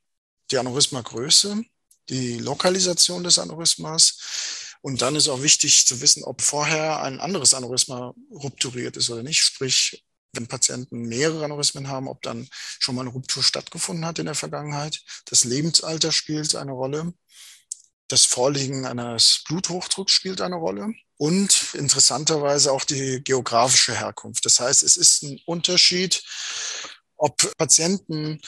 die 0.51 0.59
Aneurysmagröße, 0.59 1.63
die 2.09 2.39
Lokalisation 2.39 3.23
des 3.23 3.39
Aneurysmas, 3.39 4.17
und 4.81 5.03
dann 5.03 5.17
ist 5.17 5.29
auch 5.29 5.43
wichtig 5.43 5.87
zu 5.87 6.01
wissen, 6.01 6.25
ob 6.25 6.43
vorher 6.43 7.03
ein 7.03 7.21
anderes 7.21 7.55
Aneurysma 7.55 8.15
rupturiert 8.31 8.97
ist 8.97 9.11
oder 9.11 9.23
nicht. 9.23 9.43
Sprich, 9.43 10.05
wenn 10.33 10.47
Patienten 10.47 11.03
mehrere 11.03 11.45
Aneurysmen 11.45 11.89
haben, 11.89 12.09
ob 12.09 12.23
dann 12.23 12.49
schon 12.53 12.95
mal 12.95 13.03
eine 13.03 13.11
Ruptur 13.11 13.43
stattgefunden 13.43 14.07
hat 14.07 14.19
in 14.19 14.27
der 14.27 14.35
Vergangenheit. 14.35 15.01
Das 15.27 15.45
Lebensalter 15.45 16.13
spielt 16.13 16.55
eine 16.55 16.73
Rolle. 16.73 17.13
Das 18.09 18.25
Vorliegen 18.25 18.87
eines 18.87 19.43
Bluthochdrucks 19.47 20.13
spielt 20.13 20.41
eine 20.41 20.57
Rolle. 20.57 20.95
Und 21.17 21.75
interessanterweise 21.75 22.73
auch 22.73 22.85
die 22.85 23.23
geografische 23.25 23.95
Herkunft. 23.99 24.45
Das 24.45 24.61
heißt, 24.61 24.83
es 24.83 24.97
ist 24.97 25.23
ein 25.25 25.41
Unterschied, 25.47 26.23
ob 27.17 27.37
Patienten 27.59 28.41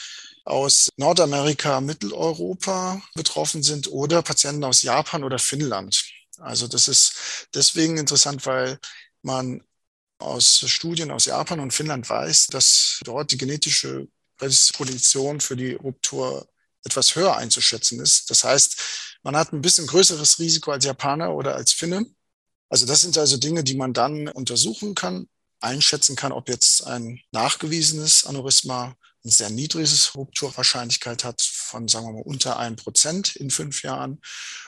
aus 0.45 0.89
Nordamerika, 0.95 1.81
Mitteleuropa 1.81 3.01
betroffen 3.13 3.61
sind 3.61 3.91
oder 3.91 4.21
Patienten 4.21 4.63
aus 4.63 4.81
Japan 4.81 5.23
oder 5.23 5.37
Finnland. 5.37 6.03
Also 6.39 6.67
das 6.67 6.87
ist 6.87 7.47
deswegen 7.53 7.97
interessant, 7.97 8.45
weil 8.45 8.79
man 9.21 9.63
aus 10.17 10.63
Studien 10.67 11.11
aus 11.11 11.25
Japan 11.25 11.59
und 11.59 11.73
Finnland 11.73 12.07
weiß, 12.09 12.47
dass 12.47 12.99
dort 13.03 13.31
die 13.31 13.37
genetische 13.37 14.07
Prädisposition 14.37 15.41
für 15.41 15.55
die 15.55 15.73
Ruptur 15.73 16.47
etwas 16.83 17.15
höher 17.15 17.37
einzuschätzen 17.37 17.99
ist. 17.99 18.29
Das 18.29 18.43
heißt, 18.43 18.77
man 19.23 19.35
hat 19.35 19.53
ein 19.53 19.61
bisschen 19.61 19.87
größeres 19.87 20.39
Risiko 20.39 20.71
als 20.71 20.85
Japaner 20.85 21.33
oder 21.33 21.55
als 21.55 21.71
Finne. 21.71 22.05
Also 22.69 22.85
das 22.85 23.01
sind 23.01 23.17
also 23.17 23.37
Dinge, 23.37 23.63
die 23.63 23.75
man 23.75 23.93
dann 23.93 24.27
untersuchen 24.27 24.95
kann, 24.95 25.27
einschätzen 25.59 26.15
kann, 26.15 26.31
ob 26.31 26.49
jetzt 26.49 26.85
ein 26.87 27.21
nachgewiesenes 27.31 28.25
Aneurysma 28.25 28.95
eine 29.23 29.31
sehr 29.31 29.49
niedriges 29.49 30.15
Rupturwahrscheinlichkeit 30.15 31.23
hat 31.23 31.41
von, 31.41 31.87
sagen 31.87 32.07
wir 32.07 32.13
mal, 32.13 32.23
unter 32.23 32.57
einem 32.57 32.75
Prozent 32.75 33.35
in 33.35 33.51
fünf 33.51 33.83
Jahren 33.83 34.19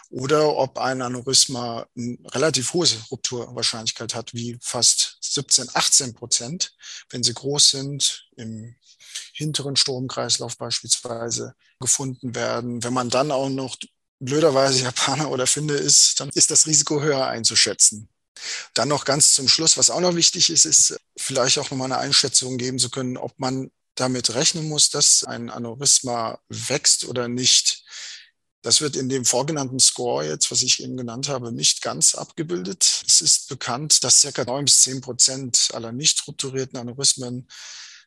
oder 0.10 0.56
ob 0.56 0.78
ein 0.78 1.02
Aneurysma 1.02 1.88
eine 1.98 2.18
relativ 2.28 2.74
hohe 2.74 2.88
Rupturwahrscheinlichkeit 3.10 4.14
hat, 4.14 4.34
wie 4.34 4.58
fast 4.62 5.18
17, 5.22 5.70
18 5.74 6.14
Prozent, 6.14 6.76
wenn 7.10 7.24
sie 7.24 7.34
groß 7.34 7.72
sind, 7.72 8.28
im 8.36 8.76
hinteren 9.34 9.76
Stromkreislauf 9.76 10.58
beispielsweise 10.58 11.56
gefunden 11.80 12.36
werden. 12.36 12.84
Wenn 12.84 12.94
man 12.94 13.10
dann 13.10 13.32
auch 13.32 13.50
noch 13.50 13.76
blöderweise 14.20 14.84
Japaner 14.84 15.32
oder 15.32 15.48
Finde 15.48 15.76
ist, 15.76 16.20
dann 16.20 16.30
ist 16.30 16.52
das 16.52 16.68
Risiko 16.68 17.02
höher 17.02 17.28
einzuschätzen. 17.28 18.08
Dann 18.74 18.90
noch 18.90 19.06
ganz 19.06 19.34
zum 19.34 19.48
Schluss, 19.48 19.78
was 19.78 19.90
auch 19.90 20.00
noch 20.00 20.16
wichtig 20.16 20.50
ist, 20.50 20.66
ist 20.66 21.00
vielleicht 21.18 21.58
auch 21.60 21.70
nochmal 21.72 21.92
eine 21.92 21.98
Einschätzung 21.98 22.58
geben 22.58 22.80
zu 22.80 22.90
können, 22.90 23.18
ob 23.18 23.40
man 23.40 23.72
damit 23.96 24.34
rechnen 24.34 24.68
muss, 24.68 24.90
dass 24.90 25.24
ein 25.24 25.50
Aneurysma 25.50 26.40
wächst 26.50 27.06
oder 27.06 27.28
nicht. 27.28 27.84
Das 28.62 28.80
wird 28.80 28.96
in 28.96 29.10
dem 29.10 29.26
vorgenannten 29.26 29.80
Score 29.80 30.26
jetzt, 30.26 30.50
was 30.50 30.64
ich 30.64 30.82
eben 30.82 30.96
genannt 30.96 31.28
habe, 31.28 31.52
nicht 31.52 31.82
ganz 31.82 32.16
abgebildet. 32.16 33.04
Es 33.06 33.22
ist 33.22 33.50
bekannt, 33.50 34.04
dass 34.04 34.22
circa 34.22 34.46
neun 34.46 34.66
bis 34.66 34.82
zehn 34.82 35.02
Prozent 35.02 35.70
aller 35.74 35.92
nicht 35.92 36.26
rupturierten 36.28 36.80
Aneurysmen 36.80 37.48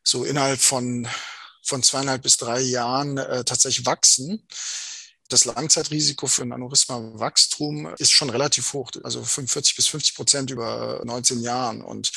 so 0.03 0.25
innerhalb 0.25 0.61
von, 0.61 1.07
von 1.63 1.83
zweieinhalb 1.83 2.23
bis 2.23 2.39
drei 2.39 2.61
Jahren 2.61 3.19
äh, 3.19 3.45
tatsächlich 3.45 3.85
wachsen 3.85 4.47
das 5.29 5.45
Langzeitrisiko 5.45 6.27
für 6.27 6.43
ein 6.43 6.53
Aneurysma-Wachstum 6.53 7.95
ist 7.99 8.13
schon 8.13 8.31
relativ 8.31 8.73
hoch, 8.73 8.91
also 9.03 9.25
45 9.25 9.77
bis 9.77 9.89
50 9.89 10.15
Prozent 10.15 10.51
über 10.51 11.03
19 11.05 11.41
Jahren. 11.41 11.83
Und 11.83 12.13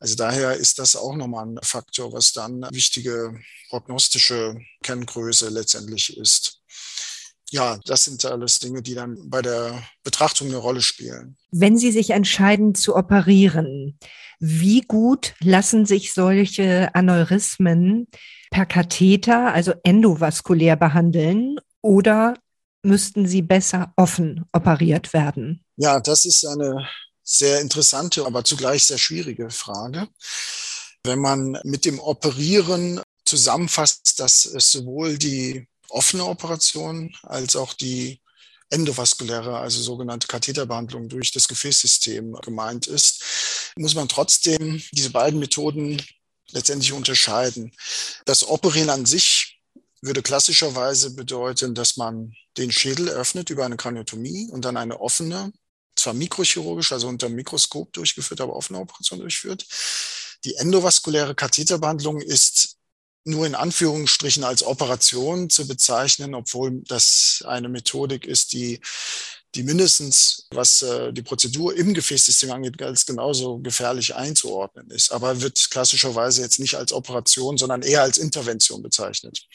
also 0.00 0.14
daher 0.16 0.54
ist 0.54 0.78
das 0.78 0.96
auch 0.96 1.14
nochmal 1.14 1.46
ein 1.46 1.58
Faktor, 1.62 2.12
was 2.12 2.32
dann 2.32 2.66
wichtige 2.70 3.40
prognostische 3.70 4.58
Kenngröße 4.82 5.48
letztendlich 5.48 6.16
ist. 6.16 6.60
Ja, 7.50 7.78
das 7.84 8.04
sind 8.04 8.24
alles 8.24 8.58
Dinge, 8.58 8.82
die 8.82 8.94
dann 8.94 9.30
bei 9.30 9.42
der 9.42 9.82
Betrachtung 10.02 10.48
eine 10.48 10.56
Rolle 10.56 10.82
spielen. 10.82 11.36
Wenn 11.50 11.76
Sie 11.78 11.92
sich 11.92 12.10
entscheiden 12.10 12.74
zu 12.74 12.96
operieren, 12.96 13.98
wie 14.40 14.80
gut 14.80 15.34
lassen 15.40 15.86
sich 15.86 16.12
solche 16.12 16.94
Aneurysmen 16.94 18.08
per 18.50 18.66
Katheter, 18.66 19.52
also 19.52 19.72
endovaskulär 19.84 20.76
behandeln 20.76 21.56
oder 21.80 22.34
müssten 22.82 23.26
sie 23.26 23.42
besser 23.42 23.92
offen 23.96 24.44
operiert 24.52 25.12
werden? 25.12 25.64
Ja, 25.76 26.00
das 26.00 26.24
ist 26.24 26.44
eine 26.44 26.86
sehr 27.24 27.60
interessante, 27.60 28.24
aber 28.26 28.44
zugleich 28.44 28.84
sehr 28.84 28.98
schwierige 28.98 29.50
Frage. 29.50 30.08
Wenn 31.02 31.18
man 31.18 31.58
mit 31.64 31.84
dem 31.84 31.98
Operieren 31.98 33.00
zusammenfasst, 33.24 34.20
dass 34.20 34.44
es 34.44 34.70
sowohl 34.70 35.18
die 35.18 35.66
offene 35.88 36.24
Operation 36.26 37.14
als 37.22 37.56
auch 37.56 37.72
die 37.72 38.20
endovaskuläre, 38.70 39.58
also 39.58 39.80
sogenannte 39.82 40.26
Katheterbehandlung 40.26 41.08
durch 41.08 41.32
das 41.32 41.48
Gefäßsystem 41.48 42.32
gemeint 42.42 42.86
ist, 42.86 43.72
muss 43.76 43.94
man 43.94 44.08
trotzdem 44.08 44.82
diese 44.92 45.10
beiden 45.10 45.38
Methoden 45.38 46.02
letztendlich 46.50 46.92
unterscheiden. 46.92 47.72
Das 48.24 48.46
Operieren 48.46 48.90
an 48.90 49.06
sich 49.06 49.60
würde 50.02 50.22
klassischerweise 50.22 51.14
bedeuten, 51.14 51.74
dass 51.74 51.96
man 51.96 52.34
den 52.56 52.70
Schädel 52.70 53.08
öffnet 53.08 53.50
über 53.50 53.64
eine 53.64 53.76
Kraniotomie 53.76 54.50
und 54.50 54.64
dann 54.64 54.76
eine 54.76 55.00
offene, 55.00 55.52
zwar 56.04 56.14
mikrochirurgisch, 56.14 56.92
also 56.92 57.08
unter 57.08 57.28
dem 57.28 57.36
Mikroskop 57.36 57.92
durchgeführt, 57.92 58.40
aber 58.40 58.54
offene 58.54 58.78
Operation 58.78 59.18
durchführt. 59.18 59.66
Die 60.44 60.54
endovaskuläre 60.54 61.34
Katheterbehandlung 61.34 62.20
ist 62.20 62.76
nur 63.24 63.46
in 63.46 63.54
Anführungsstrichen 63.54 64.44
als 64.44 64.62
Operation 64.62 65.48
zu 65.48 65.66
bezeichnen, 65.66 66.34
obwohl 66.34 66.82
das 66.86 67.42
eine 67.46 67.70
Methodik 67.70 68.26
ist, 68.26 68.52
die 68.52 68.80
die 69.54 69.62
mindestens, 69.62 70.48
was 70.50 70.82
äh, 70.82 71.12
die 71.12 71.22
Prozedur 71.22 71.76
im 71.76 71.94
Gefäßsystem 71.94 72.50
angeht, 72.50 72.82
als 72.82 73.06
genauso 73.06 73.58
gefährlich 73.58 74.14
einzuordnen 74.16 74.90
ist, 74.90 75.12
aber 75.12 75.40
wird 75.42 75.70
klassischerweise 75.70 76.42
jetzt 76.42 76.58
nicht 76.58 76.74
als 76.74 76.92
Operation, 76.92 77.56
sondern 77.56 77.82
eher 77.82 78.02
als 78.02 78.18
Intervention 78.18 78.82
bezeichnet. 78.82 79.46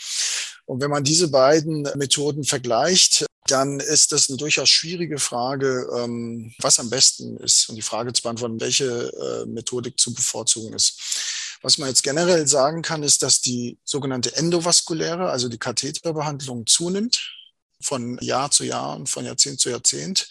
Und 0.66 0.82
wenn 0.82 0.90
man 0.90 1.04
diese 1.04 1.28
beiden 1.28 1.82
Methoden 1.96 2.46
vergleicht, 2.46 3.26
dann 3.52 3.80
ist 3.80 4.12
das 4.12 4.30
eine 4.30 4.38
durchaus 4.38 4.70
schwierige 4.70 5.20
Frage, 5.20 5.88
ähm, 5.96 6.54
was 6.60 6.80
am 6.80 6.90
besten 6.90 7.38
ist 7.38 7.70
und 7.70 7.76
die 7.76 7.82
Frage 7.82 8.14
zu 8.14 8.22
beantworten, 8.22 8.60
welche 8.60 8.86
äh, 8.86 9.46
Methodik 9.46 10.00
zu 10.00 10.14
bevorzugen 10.14 10.74
ist. 10.74 11.58
Was 11.62 11.78
man 11.78 11.90
jetzt 11.90 12.04
generell 12.04 12.48
sagen 12.48 12.82
kann, 12.82 13.04
ist, 13.04 13.22
dass 13.22 13.42
die 13.42 13.78
sogenannte 13.84 14.36
endovaskuläre, 14.36 15.30
also 15.30 15.50
die 15.50 15.58
Katheterbehandlung 15.58 16.66
zunimmt 16.66 17.36
von 17.82 18.18
Jahr 18.22 18.52
zu 18.52 18.64
Jahr 18.64 18.96
und 18.96 19.10
von 19.10 19.26
Jahrzehnt 19.26 19.60
zu 19.60 19.70
Jahrzehnt. 19.70 20.28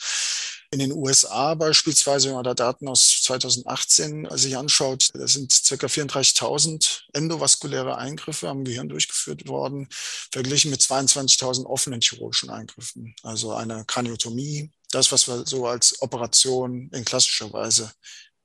In 0.71 0.81
den 0.81 0.93
USA 0.93 1.55
beispielsweise, 1.55 2.29
wenn 2.29 2.35
man 2.35 2.45
da 2.45 2.53
Daten 2.53 2.89
aus 2.89 3.23
2018 3.23 4.29
sich 4.33 4.55
anschaut, 4.55 5.09
da 5.15 5.27
sind 5.27 5.51
circa 5.51 5.87
34.000 5.87 7.05
endovaskuläre 7.15 7.97
Eingriffe 7.97 8.51
am 8.51 8.65
Gehirn 8.65 8.91
durchgeführt 8.91 9.49
worden, 9.49 9.89
verglichen 9.91 10.71
mit 10.71 10.83
22.000 10.83 11.65
offenen 11.65 12.03
chirurgischen 12.03 12.51
Eingriffen. 12.51 13.15
Also 13.23 13.55
eine 13.55 13.87
Kraniotomie, 13.87 14.71
das, 14.91 15.11
was 15.11 15.27
wir 15.27 15.47
so 15.47 15.67
als 15.67 16.03
Operation 16.03 16.91
in 16.93 17.05
klassischer 17.07 17.51
Weise 17.51 17.91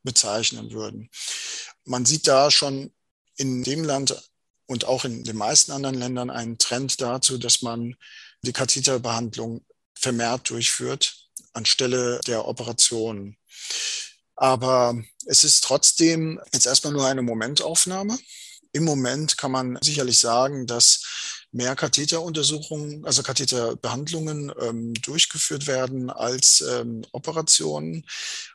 bezeichnen 0.04 0.72
würden. 0.72 1.10
Man 1.84 2.06
sieht 2.06 2.26
da 2.28 2.50
schon 2.52 2.94
in 3.36 3.64
dem 3.64 3.84
Land 3.84 4.16
und 4.66 4.86
auch 4.86 5.04
in 5.04 5.26
den 5.26 5.36
meisten 5.36 5.74
anderen 5.74 6.00
Ländern 6.00 6.30
einen 6.30 6.58
Trend 6.58 7.02
dazu, 7.02 7.38
dass 7.38 7.62
man 7.62 7.96
die 8.44 8.54
Katheterbehandlung 8.54 9.66
vermehrt 9.94 10.50
durchführt 10.50 11.23
anstelle 11.54 12.20
der 12.28 12.48
Operation. 12.48 13.36
Aber 14.36 15.02
es 15.26 15.44
ist 15.44 15.64
trotzdem 15.64 16.40
jetzt 16.54 16.66
erstmal 16.66 16.94
nur 16.94 17.06
eine 17.06 17.22
Momentaufnahme. 17.22 18.18
Im 18.72 18.84
Moment 18.84 19.38
kann 19.38 19.52
man 19.52 19.78
sicherlich 19.82 20.20
sagen, 20.20 20.66
dass 20.66 21.04
mehr 21.52 21.76
Katheteruntersuchungen, 21.76 23.06
also 23.06 23.22
Katheterbehandlungen 23.22 24.52
ähm, 24.60 24.94
durchgeführt 24.96 25.68
werden 25.68 26.10
als 26.10 26.62
ähm, 26.62 27.06
Operationen. 27.12 28.06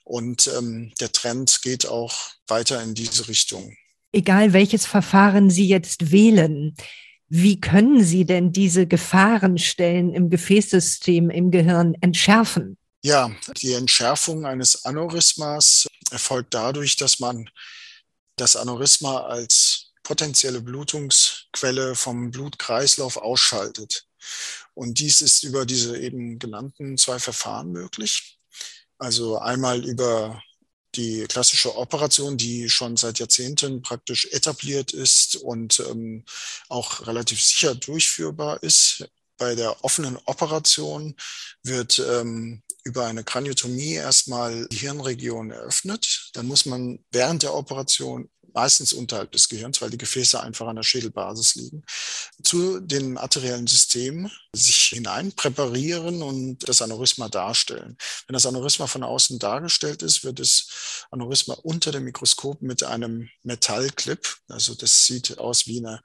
Und 0.04 0.50
ähm, 0.58 0.92
der 1.00 1.12
Trend 1.12 1.62
geht 1.62 1.86
auch 1.86 2.32
weiter 2.48 2.82
in 2.82 2.94
diese 2.94 3.28
Richtung. 3.28 3.76
Egal 4.12 4.52
welches 4.52 4.86
Verfahren 4.86 5.50
Sie 5.50 5.68
jetzt 5.68 6.10
wählen, 6.10 6.74
wie 7.28 7.60
können 7.60 8.02
Sie 8.02 8.24
denn 8.24 8.52
diese 8.52 8.86
Gefahrenstellen 8.86 10.14
im 10.14 10.30
Gefäßsystem, 10.30 11.30
im 11.30 11.50
Gehirn 11.50 11.94
entschärfen? 12.00 12.78
Ja, 13.08 13.34
die 13.62 13.72
Entschärfung 13.72 14.44
eines 14.44 14.84
Aneurysmas 14.84 15.86
erfolgt 16.10 16.52
dadurch, 16.52 16.94
dass 16.96 17.20
man 17.20 17.48
das 18.36 18.54
Aneurysma 18.54 19.20
als 19.20 19.92
potenzielle 20.02 20.60
Blutungsquelle 20.60 21.94
vom 21.94 22.30
Blutkreislauf 22.30 23.16
ausschaltet. 23.16 24.06
Und 24.74 24.98
dies 24.98 25.22
ist 25.22 25.42
über 25.42 25.64
diese 25.64 25.98
eben 25.98 26.38
genannten 26.38 26.98
zwei 26.98 27.18
Verfahren 27.18 27.72
möglich. 27.72 28.38
Also 28.98 29.38
einmal 29.38 29.86
über 29.86 30.42
die 30.94 31.24
klassische 31.28 31.78
Operation, 31.78 32.36
die 32.36 32.68
schon 32.68 32.98
seit 32.98 33.20
Jahrzehnten 33.20 33.80
praktisch 33.80 34.26
etabliert 34.32 34.92
ist 34.92 35.36
und 35.36 35.80
ähm, 35.80 36.26
auch 36.68 37.06
relativ 37.06 37.42
sicher 37.42 37.74
durchführbar 37.74 38.62
ist. 38.62 39.08
Bei 39.38 39.54
der 39.54 39.84
offenen 39.84 40.18
Operation 40.26 41.14
wird 41.62 41.98
ähm, 42.00 42.62
über 42.84 43.06
eine 43.06 43.24
Kraniotomie 43.24 43.94
erstmal 43.94 44.66
die 44.68 44.76
Hirnregion 44.76 45.50
eröffnet. 45.50 46.30
Dann 46.34 46.46
muss 46.46 46.66
man 46.66 47.04
während 47.10 47.42
der 47.42 47.54
Operation 47.54 48.28
meistens 48.54 48.92
unterhalb 48.92 49.32
des 49.32 49.48
Gehirns, 49.48 49.80
weil 49.80 49.90
die 49.90 49.98
Gefäße 49.98 50.40
einfach 50.40 50.66
an 50.66 50.76
der 50.76 50.82
Schädelbasis 50.82 51.54
liegen, 51.54 51.84
zu 52.42 52.80
den 52.80 53.16
arteriellen 53.16 53.66
Systemen 53.66 54.30
sich 54.52 54.86
hinein 54.86 55.32
präparieren 55.32 56.22
und 56.22 56.68
das 56.68 56.82
Aneurysma 56.82 57.28
darstellen. 57.28 57.96
Wenn 58.26 58.34
das 58.34 58.46
Aneurysma 58.46 58.86
von 58.86 59.04
außen 59.04 59.38
dargestellt 59.38 60.02
ist, 60.02 60.24
wird 60.24 60.40
das 60.40 61.06
Aneurysma 61.10 61.54
unter 61.62 61.92
dem 61.92 62.04
Mikroskop 62.04 62.62
mit 62.62 62.82
einem 62.82 63.28
Metallclip, 63.42 64.36
also 64.48 64.74
das 64.74 65.04
sieht 65.04 65.38
aus 65.38 65.66
wie 65.66 65.78
eine 65.78 66.02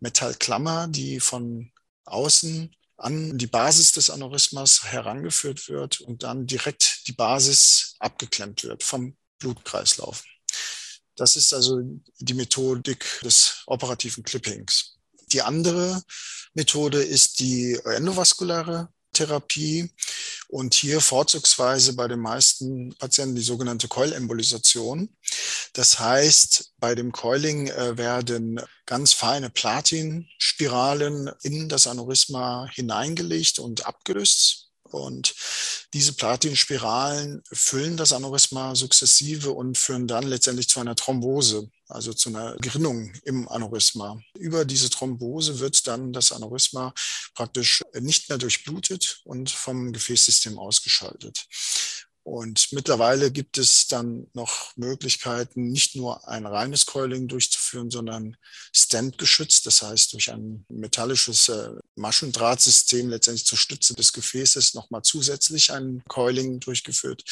Metallklammer, 0.00 0.88
die 0.88 1.20
von 1.20 1.72
außen 2.04 2.74
an 2.96 3.36
die 3.38 3.46
Basis 3.46 3.92
des 3.92 4.10
Aneurysmas 4.10 4.84
herangeführt 4.84 5.68
wird 5.68 6.00
und 6.00 6.22
dann 6.22 6.46
direkt 6.46 7.06
die 7.08 7.12
Basis 7.12 7.96
abgeklemmt 7.98 8.62
wird 8.64 8.82
vom 8.82 9.16
Blutkreislauf. 9.38 10.22
Das 11.16 11.36
ist 11.36 11.52
also 11.52 11.80
die 12.18 12.34
Methodik 12.34 13.04
des 13.22 13.62
operativen 13.66 14.24
Clippings. 14.24 14.96
Die 15.32 15.42
andere 15.42 16.02
Methode 16.54 17.02
ist 17.02 17.40
die 17.40 17.78
endovaskuläre 17.84 18.88
Therapie 19.12 19.90
und 20.48 20.74
hier 20.74 21.00
vorzugsweise 21.00 21.94
bei 21.94 22.08
den 22.08 22.20
meisten 22.20 22.94
Patienten 22.98 23.36
die 23.36 23.42
sogenannte 23.42 23.88
Coil-Embolisation. 23.88 25.08
Das 25.72 25.98
heißt, 25.98 26.72
bei 26.78 26.94
dem 26.94 27.12
Coiling 27.12 27.68
äh, 27.68 27.96
werden 27.96 28.60
ganz 28.86 29.12
feine 29.12 29.50
Platinspiralen 29.50 31.30
in 31.42 31.68
das 31.68 31.86
Aneurysma 31.86 32.68
hineingelegt 32.72 33.58
und 33.58 33.86
abgelöst 33.86 34.64
und 34.94 35.34
diese 35.92 36.12
Platinspiralen 36.12 37.42
füllen 37.50 37.96
das 37.96 38.12
Aneurysma 38.12 38.76
sukzessive 38.76 39.50
und 39.50 39.76
führen 39.76 40.06
dann 40.06 40.24
letztendlich 40.24 40.68
zu 40.68 40.78
einer 40.78 40.94
Thrombose, 40.94 41.68
also 41.88 42.12
zu 42.12 42.30
einer 42.30 42.56
Gerinnung 42.56 43.12
im 43.24 43.48
Aneurysma. 43.48 44.20
Über 44.38 44.64
diese 44.64 44.90
Thrombose 44.90 45.58
wird 45.60 45.86
dann 45.86 46.12
das 46.12 46.32
Aneurysma 46.32 46.94
praktisch 47.34 47.82
nicht 48.00 48.28
mehr 48.28 48.38
durchblutet 48.38 49.20
und 49.24 49.50
vom 49.50 49.92
Gefäßsystem 49.92 50.58
ausgeschaltet. 50.58 51.46
Und 52.24 52.72
mittlerweile 52.72 53.30
gibt 53.30 53.58
es 53.58 53.86
dann 53.86 54.28
noch 54.32 54.74
Möglichkeiten, 54.76 55.70
nicht 55.70 55.94
nur 55.94 56.26
ein 56.26 56.46
reines 56.46 56.86
Coiling 56.86 57.28
durchzuführen, 57.28 57.90
sondern 57.90 58.38
Stent 58.74 59.18
geschützt, 59.18 59.66
das 59.66 59.82
heißt 59.82 60.14
durch 60.14 60.32
ein 60.32 60.64
metallisches 60.70 61.50
äh, 61.50 61.68
Maschendrahtsystem 61.96 63.10
letztendlich 63.10 63.44
zur 63.44 63.58
Stütze 63.58 63.92
des 63.92 64.14
Gefäßes 64.14 64.72
nochmal 64.72 65.02
zusätzlich 65.02 65.70
ein 65.70 66.02
Coiling 66.08 66.60
durchgeführt 66.60 67.24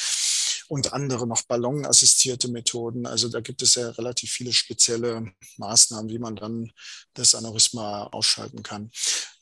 und 0.73 0.95
andere 0.95 1.27
noch 1.27 1.43
ballonassistierte 1.43 2.49
Methoden. 2.49 3.05
Also 3.05 3.29
da 3.29 3.41
gibt 3.41 3.61
es 3.61 3.75
ja 3.75 3.91
relativ 3.91 4.33
viele 4.33 4.55
spezielle 4.55 5.31
Maßnahmen, 5.59 6.11
wie 6.11 6.19
man 6.19 6.35
dann 6.35 6.73
das 7.13 7.35
Aneurysma 7.35 8.05
ausschalten 8.05 8.63
kann. 8.63 8.91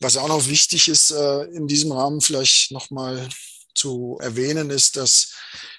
Was 0.00 0.16
auch 0.16 0.26
noch 0.26 0.48
wichtig 0.48 0.88
ist, 0.88 1.12
äh, 1.12 1.44
in 1.44 1.68
diesem 1.68 1.92
Rahmen 1.92 2.20
vielleicht 2.20 2.72
nochmal 2.72 3.28
zu 3.76 4.18
erwähnen 4.20 4.70
ist, 4.70 4.96
dass 4.96 5.34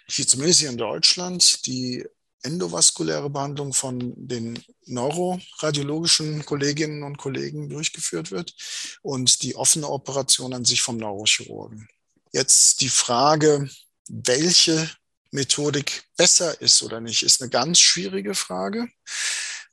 hier 0.08 0.26
zumindest 0.26 0.62
hier 0.62 0.70
in 0.70 0.78
Deutschland 0.78 1.66
die 1.66 2.06
endovaskuläre 2.44 3.30
Behandlung 3.30 3.74
von 3.74 4.14
den 4.16 4.58
neuroradiologischen 4.86 6.46
Kolleginnen 6.46 7.04
und 7.04 7.18
Kollegen 7.18 7.68
durchgeführt 7.68 8.32
wird 8.32 8.56
und 9.02 9.44
die 9.44 9.58
offene 9.58 9.90
Operation 9.90 10.54
an 10.54 10.64
sich 10.64 10.82
vom 10.82 10.96
Neurochirurgen. 10.96 11.90
Jetzt 12.32 12.80
die 12.80 12.88
Frage, 12.88 13.70
welche 14.08 14.90
Methodik 15.32 16.04
besser 16.18 16.60
ist 16.62 16.84
oder 16.84 17.00
nicht, 17.02 17.24
ist 17.24 17.42
eine 17.42 17.50
ganz 17.50 17.80
schwierige 17.80 18.36
Frage. 18.36 18.90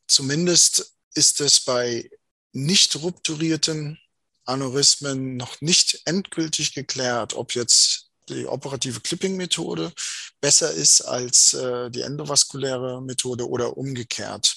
Zumindest 0.07 0.94
ist 1.14 1.40
es 1.40 1.61
bei 1.61 2.11
nicht 2.53 2.97
rupturierten 2.97 3.99
Aneurysmen 4.44 5.37
noch 5.37 5.61
nicht 5.61 6.01
endgültig 6.07 6.75
geklärt, 6.75 7.35
ob 7.35 7.55
jetzt 7.55 8.07
die 8.29 8.47
operative 8.47 9.01
Clipping-Methode 9.01 9.92
besser 10.40 10.71
ist 10.71 11.01
als 11.03 11.55
äh, 11.55 11.90
die 11.90 12.03
endovaskuläre 12.03 13.03
Methode 13.03 13.49
oder 13.49 13.77
umgekehrt. 13.77 14.57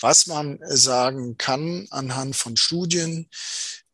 Was 0.00 0.26
man 0.26 0.58
sagen 0.62 1.36
kann 1.36 1.86
anhand 1.90 2.36
von 2.36 2.56
Studien 2.56 3.28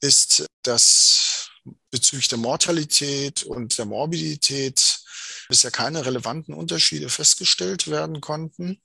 ist, 0.00 0.46
dass 0.62 1.50
bezüglich 1.90 2.28
der 2.28 2.38
Mortalität 2.38 3.42
und 3.44 3.78
der 3.78 3.84
Morbidität 3.84 5.00
bisher 5.48 5.70
keine 5.70 6.04
relevanten 6.04 6.54
Unterschiede 6.54 7.08
festgestellt 7.08 7.88
werden 7.88 8.20
konnten. 8.20 8.82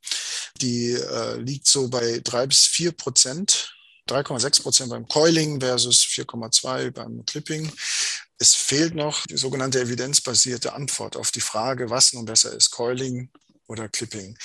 Die 0.61 0.91
äh, 0.91 1.37
liegt 1.37 1.67
so 1.67 1.89
bei 1.89 2.19
drei 2.23 2.47
bis 2.47 2.65
vier 2.65 2.91
Prozent 2.91 3.75
3,6 4.09 4.63
Prozent 4.63 4.89
beim 4.89 5.07
Coiling 5.07 5.59
versus 5.59 6.03
4,2 6.03 6.91
beim 6.91 7.25
Clipping. 7.25 7.71
Es 8.39 8.55
fehlt 8.55 8.95
noch 8.95 9.25
die 9.27 9.37
sogenannte 9.37 9.81
evidenzbasierte 9.81 10.73
Antwort 10.73 11.15
auf 11.15 11.31
die 11.31 11.41
Frage, 11.41 11.89
was 11.89 12.13
nun 12.13 12.25
besser 12.25 12.53
ist, 12.53 12.71
Coiling 12.71 13.29
oder 13.67 13.87
Clipping. 13.87 14.37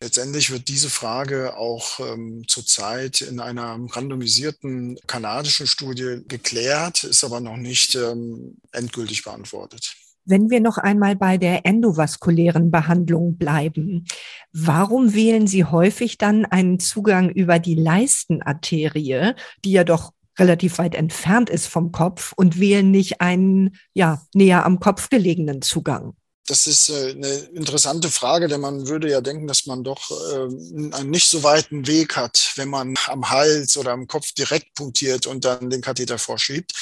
Letztendlich 0.00 0.52
wird 0.52 0.68
diese 0.68 0.90
Frage 0.90 1.56
auch 1.56 1.98
ähm, 1.98 2.44
zurzeit 2.46 3.20
in 3.20 3.40
einer 3.40 3.76
randomisierten 3.90 4.96
kanadischen 5.08 5.66
Studie 5.66 6.22
geklärt, 6.28 7.02
ist 7.02 7.24
aber 7.24 7.40
noch 7.40 7.56
nicht 7.56 7.96
ähm, 7.96 8.58
endgültig 8.70 9.24
beantwortet. 9.24 9.96
Wenn 10.24 10.50
wir 10.50 10.60
noch 10.60 10.78
einmal 10.78 11.16
bei 11.16 11.36
der 11.36 11.66
endovaskulären 11.66 12.70
Behandlung 12.70 13.38
bleiben, 13.38 14.06
warum 14.52 15.14
wählen 15.14 15.48
Sie 15.48 15.64
häufig 15.64 16.16
dann 16.16 16.44
einen 16.44 16.78
Zugang 16.78 17.30
über 17.30 17.58
die 17.58 17.74
Leistenarterie, 17.74 19.32
die 19.64 19.72
ja 19.72 19.82
doch 19.82 20.12
relativ 20.38 20.78
weit 20.78 20.94
entfernt 20.94 21.50
ist 21.50 21.66
vom 21.66 21.90
Kopf 21.90 22.34
und 22.36 22.60
wählen 22.60 22.90
nicht 22.90 23.20
einen 23.20 23.76
ja 23.94 24.22
näher 24.32 24.64
am 24.64 24.78
Kopf 24.78 25.08
gelegenen 25.08 25.62
Zugang? 25.62 26.14
Das 26.48 26.66
ist 26.66 26.88
äh, 26.88 27.10
eine 27.10 27.28
interessante 27.52 28.10
Frage, 28.10 28.48
denn 28.48 28.62
man 28.62 28.88
würde 28.88 29.10
ja 29.10 29.20
denken, 29.20 29.46
dass 29.46 29.66
man 29.66 29.84
doch 29.84 30.10
ähm, 30.32 30.90
einen 30.94 31.10
nicht 31.10 31.28
so 31.28 31.42
weiten 31.42 31.86
Weg 31.86 32.16
hat, 32.16 32.52
wenn 32.56 32.70
man 32.70 32.94
am 33.06 33.28
Hals 33.28 33.76
oder 33.76 33.92
am 33.92 34.06
Kopf 34.06 34.32
direkt 34.32 34.74
punktiert 34.74 35.26
und 35.26 35.44
dann 35.44 35.68
den 35.68 35.82
Katheter 35.82 36.16
vorschiebt. 36.18 36.72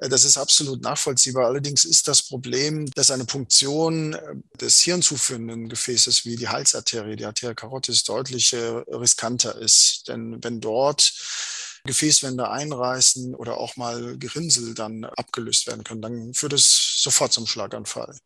Äh, 0.00 0.08
das 0.08 0.24
ist 0.24 0.36
absolut 0.36 0.82
nachvollziehbar. 0.82 1.46
Allerdings 1.46 1.84
ist 1.84 2.08
das 2.08 2.22
Problem, 2.22 2.90
dass 2.90 3.12
eine 3.12 3.24
Punktion 3.24 4.14
äh, 4.14 4.34
des 4.60 4.80
hirnzuführenden 4.80 5.68
Gefäßes 5.68 6.24
wie 6.24 6.34
die 6.34 6.48
Halsarterie, 6.48 7.14
die 7.14 7.26
Arteria 7.26 7.54
carotis, 7.54 8.02
deutlich 8.02 8.52
riskanter 8.52 9.56
ist. 9.56 10.08
Denn 10.08 10.42
wenn 10.42 10.60
dort 10.60 11.12
Gefäßwände 11.84 12.50
einreißen 12.50 13.36
oder 13.36 13.58
auch 13.58 13.76
mal 13.76 14.18
Gerinnsel 14.18 14.74
dann 14.74 15.04
abgelöst 15.04 15.68
werden 15.68 15.84
können, 15.84 16.02
dann 16.02 16.34
führt 16.34 16.54
es 16.54 17.00
sofort 17.00 17.32
zum 17.32 17.46
Schlaganfall. 17.46 18.16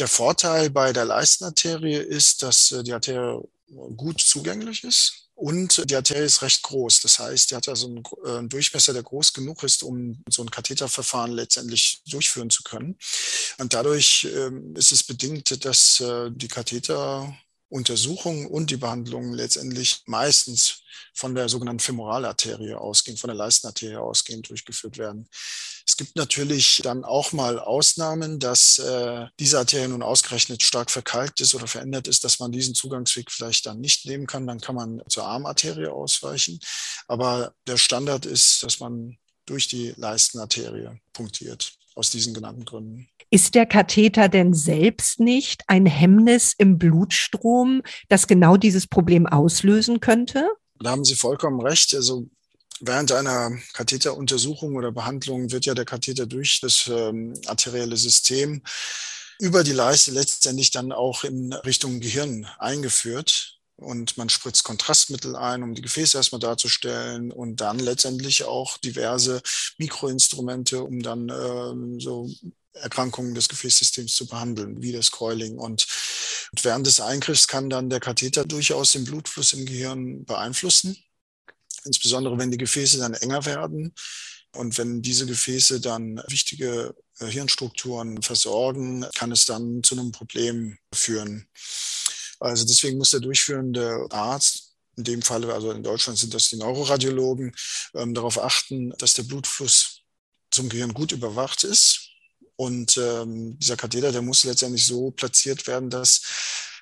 Der 0.00 0.08
Vorteil 0.08 0.70
bei 0.70 0.94
der 0.94 1.04
Leistenarterie 1.04 1.96
ist, 1.96 2.42
dass 2.42 2.72
äh, 2.72 2.82
die 2.82 2.94
Arterie 2.94 3.42
gut 3.96 4.20
zugänglich 4.20 4.82
ist 4.82 5.28
und 5.34 5.90
die 5.90 5.94
Arterie 5.94 6.24
ist 6.24 6.40
recht 6.40 6.62
groß. 6.62 7.02
Das 7.02 7.18
heißt, 7.18 7.50
die 7.50 7.56
hat 7.56 7.68
also 7.68 8.02
äh, 8.24 8.38
einen 8.38 8.48
Durchmesser, 8.48 8.94
der 8.94 9.02
groß 9.02 9.34
genug 9.34 9.62
ist, 9.62 9.82
um 9.82 10.22
so 10.28 10.42
ein 10.42 10.50
Katheterverfahren 10.50 11.32
letztendlich 11.32 12.02
durchführen 12.06 12.48
zu 12.48 12.62
können. 12.62 12.96
Und 13.58 13.74
dadurch 13.74 14.26
ähm, 14.34 14.74
ist 14.74 14.90
es 14.90 15.02
bedingt, 15.02 15.64
dass 15.64 16.00
äh, 16.00 16.30
die 16.30 16.48
Katheteruntersuchung 17.70 18.46
und 18.46 18.70
die 18.70 18.76
Behandlung 18.76 19.32
letztendlich 19.32 20.02
meistens 20.06 20.82
von 21.14 21.34
der 21.34 21.48
sogenannten 21.48 21.80
Femoralarterie 21.80 22.74
ausgehend, 22.74 23.20
von 23.20 23.28
der 23.28 23.36
Leistenarterie 23.36 23.96
ausgehend 23.96 24.48
durchgeführt 24.48 24.98
werden. 24.98 25.28
Es 25.86 25.96
gibt 25.96 26.16
natürlich 26.16 26.80
dann 26.84 27.04
auch 27.04 27.32
mal 27.32 27.58
Ausnahmen, 27.58 28.38
dass 28.38 28.78
äh, 28.78 29.26
diese 29.38 29.58
Arterie 29.58 29.88
nun 29.88 30.02
ausgerechnet 30.02 30.62
stark 30.62 30.90
verkalkt 30.90 31.40
ist 31.40 31.54
oder 31.54 31.66
verändert 31.66 32.06
ist, 32.06 32.22
dass 32.24 32.38
man 32.38 32.52
diesen 32.52 32.74
Zugangsweg 32.74 33.30
vielleicht 33.30 33.66
dann 33.66 33.80
nicht 33.80 34.06
nehmen 34.06 34.26
kann. 34.26 34.46
Dann 34.46 34.60
kann 34.60 34.74
man 34.74 35.02
zur 35.08 35.24
Armarterie 35.24 35.92
ausweichen. 35.92 36.60
Aber 37.08 37.54
der 37.66 37.76
Standard 37.76 38.26
ist, 38.26 38.62
dass 38.62 38.78
man 38.80 39.18
durch 39.46 39.68
die 39.68 39.92
Leistenarterie 39.96 41.00
punktiert, 41.12 41.72
aus 42.00 42.10
diesen 42.10 42.32
genannten 42.34 42.64
Gründen. 42.64 43.08
Ist 43.30 43.54
der 43.54 43.66
Katheter 43.66 44.28
denn 44.28 44.54
selbst 44.54 45.20
nicht 45.20 45.62
ein 45.68 45.86
Hemmnis 45.86 46.54
im 46.56 46.78
Blutstrom, 46.78 47.82
das 48.08 48.26
genau 48.26 48.56
dieses 48.56 48.86
Problem 48.86 49.26
auslösen 49.26 50.00
könnte? 50.00 50.48
Da 50.80 50.90
haben 50.90 51.04
Sie 51.04 51.14
vollkommen 51.14 51.60
recht. 51.60 51.94
Also 51.94 52.26
während 52.80 53.12
einer 53.12 53.52
Katheteruntersuchung 53.74 54.74
oder 54.76 54.90
Behandlung 54.90 55.52
wird 55.52 55.66
ja 55.66 55.74
der 55.74 55.84
Katheter 55.84 56.26
durch 56.26 56.60
das 56.60 56.90
ähm, 56.92 57.34
arterielle 57.46 57.96
System 57.96 58.62
über 59.38 59.62
die 59.62 59.72
Leiste 59.72 60.10
letztendlich 60.10 60.70
dann 60.70 60.90
auch 60.90 61.24
in 61.24 61.52
Richtung 61.52 62.00
Gehirn 62.00 62.46
eingeführt. 62.58 63.59
Und 63.80 64.18
man 64.18 64.28
spritzt 64.28 64.64
Kontrastmittel 64.64 65.36
ein, 65.36 65.62
um 65.62 65.74
die 65.74 65.82
Gefäße 65.82 66.18
erstmal 66.18 66.40
darzustellen 66.40 67.32
und 67.32 67.60
dann 67.60 67.78
letztendlich 67.78 68.44
auch 68.44 68.76
diverse 68.78 69.42
Mikroinstrumente, 69.78 70.82
um 70.84 71.02
dann 71.02 71.30
ähm, 71.30 71.98
so 71.98 72.30
Erkrankungen 72.74 73.34
des 73.34 73.48
Gefäßsystems 73.48 74.14
zu 74.14 74.26
behandeln, 74.26 74.82
wie 74.82 74.92
das 74.92 75.10
Coiling. 75.10 75.58
Und 75.58 75.86
während 76.62 76.86
des 76.86 77.00
Eingriffs 77.00 77.48
kann 77.48 77.70
dann 77.70 77.90
der 77.90 78.00
Katheter 78.00 78.44
durchaus 78.44 78.92
den 78.92 79.04
Blutfluss 79.04 79.52
im 79.52 79.66
Gehirn 79.66 80.24
beeinflussen, 80.24 80.96
insbesondere 81.84 82.38
wenn 82.38 82.50
die 82.50 82.58
Gefäße 82.58 82.98
dann 82.98 83.14
enger 83.14 83.44
werden. 83.46 83.94
Und 84.52 84.76
wenn 84.78 85.00
diese 85.00 85.26
Gefäße 85.26 85.80
dann 85.80 86.20
wichtige 86.26 86.94
äh, 87.20 87.26
Hirnstrukturen 87.26 88.20
versorgen, 88.22 89.06
kann 89.14 89.30
es 89.30 89.46
dann 89.46 89.82
zu 89.82 89.94
einem 89.94 90.10
Problem 90.10 90.76
führen. 90.92 91.48
Also 92.40 92.64
deswegen 92.64 92.98
muss 92.98 93.10
der 93.10 93.20
durchführende 93.20 94.06
Arzt 94.10 94.74
in 94.96 95.04
dem 95.04 95.22
Fall, 95.22 95.48
also 95.50 95.70
in 95.70 95.82
Deutschland 95.82 96.18
sind 96.18 96.34
das 96.34 96.48
die 96.48 96.56
Neuroradiologen, 96.56 97.54
ähm, 97.94 98.12
darauf 98.12 98.42
achten, 98.42 98.92
dass 98.98 99.14
der 99.14 99.22
Blutfluss 99.22 100.02
zum 100.50 100.68
Gehirn 100.68 100.92
gut 100.92 101.12
überwacht 101.12 101.64
ist 101.64 102.10
und 102.56 102.98
ähm, 102.98 103.58
dieser 103.58 103.78
Katheter, 103.78 104.12
der 104.12 104.20
muss 104.20 104.44
letztendlich 104.44 104.84
so 104.84 105.10
platziert 105.12 105.66
werden, 105.66 105.88
dass 105.88 106.20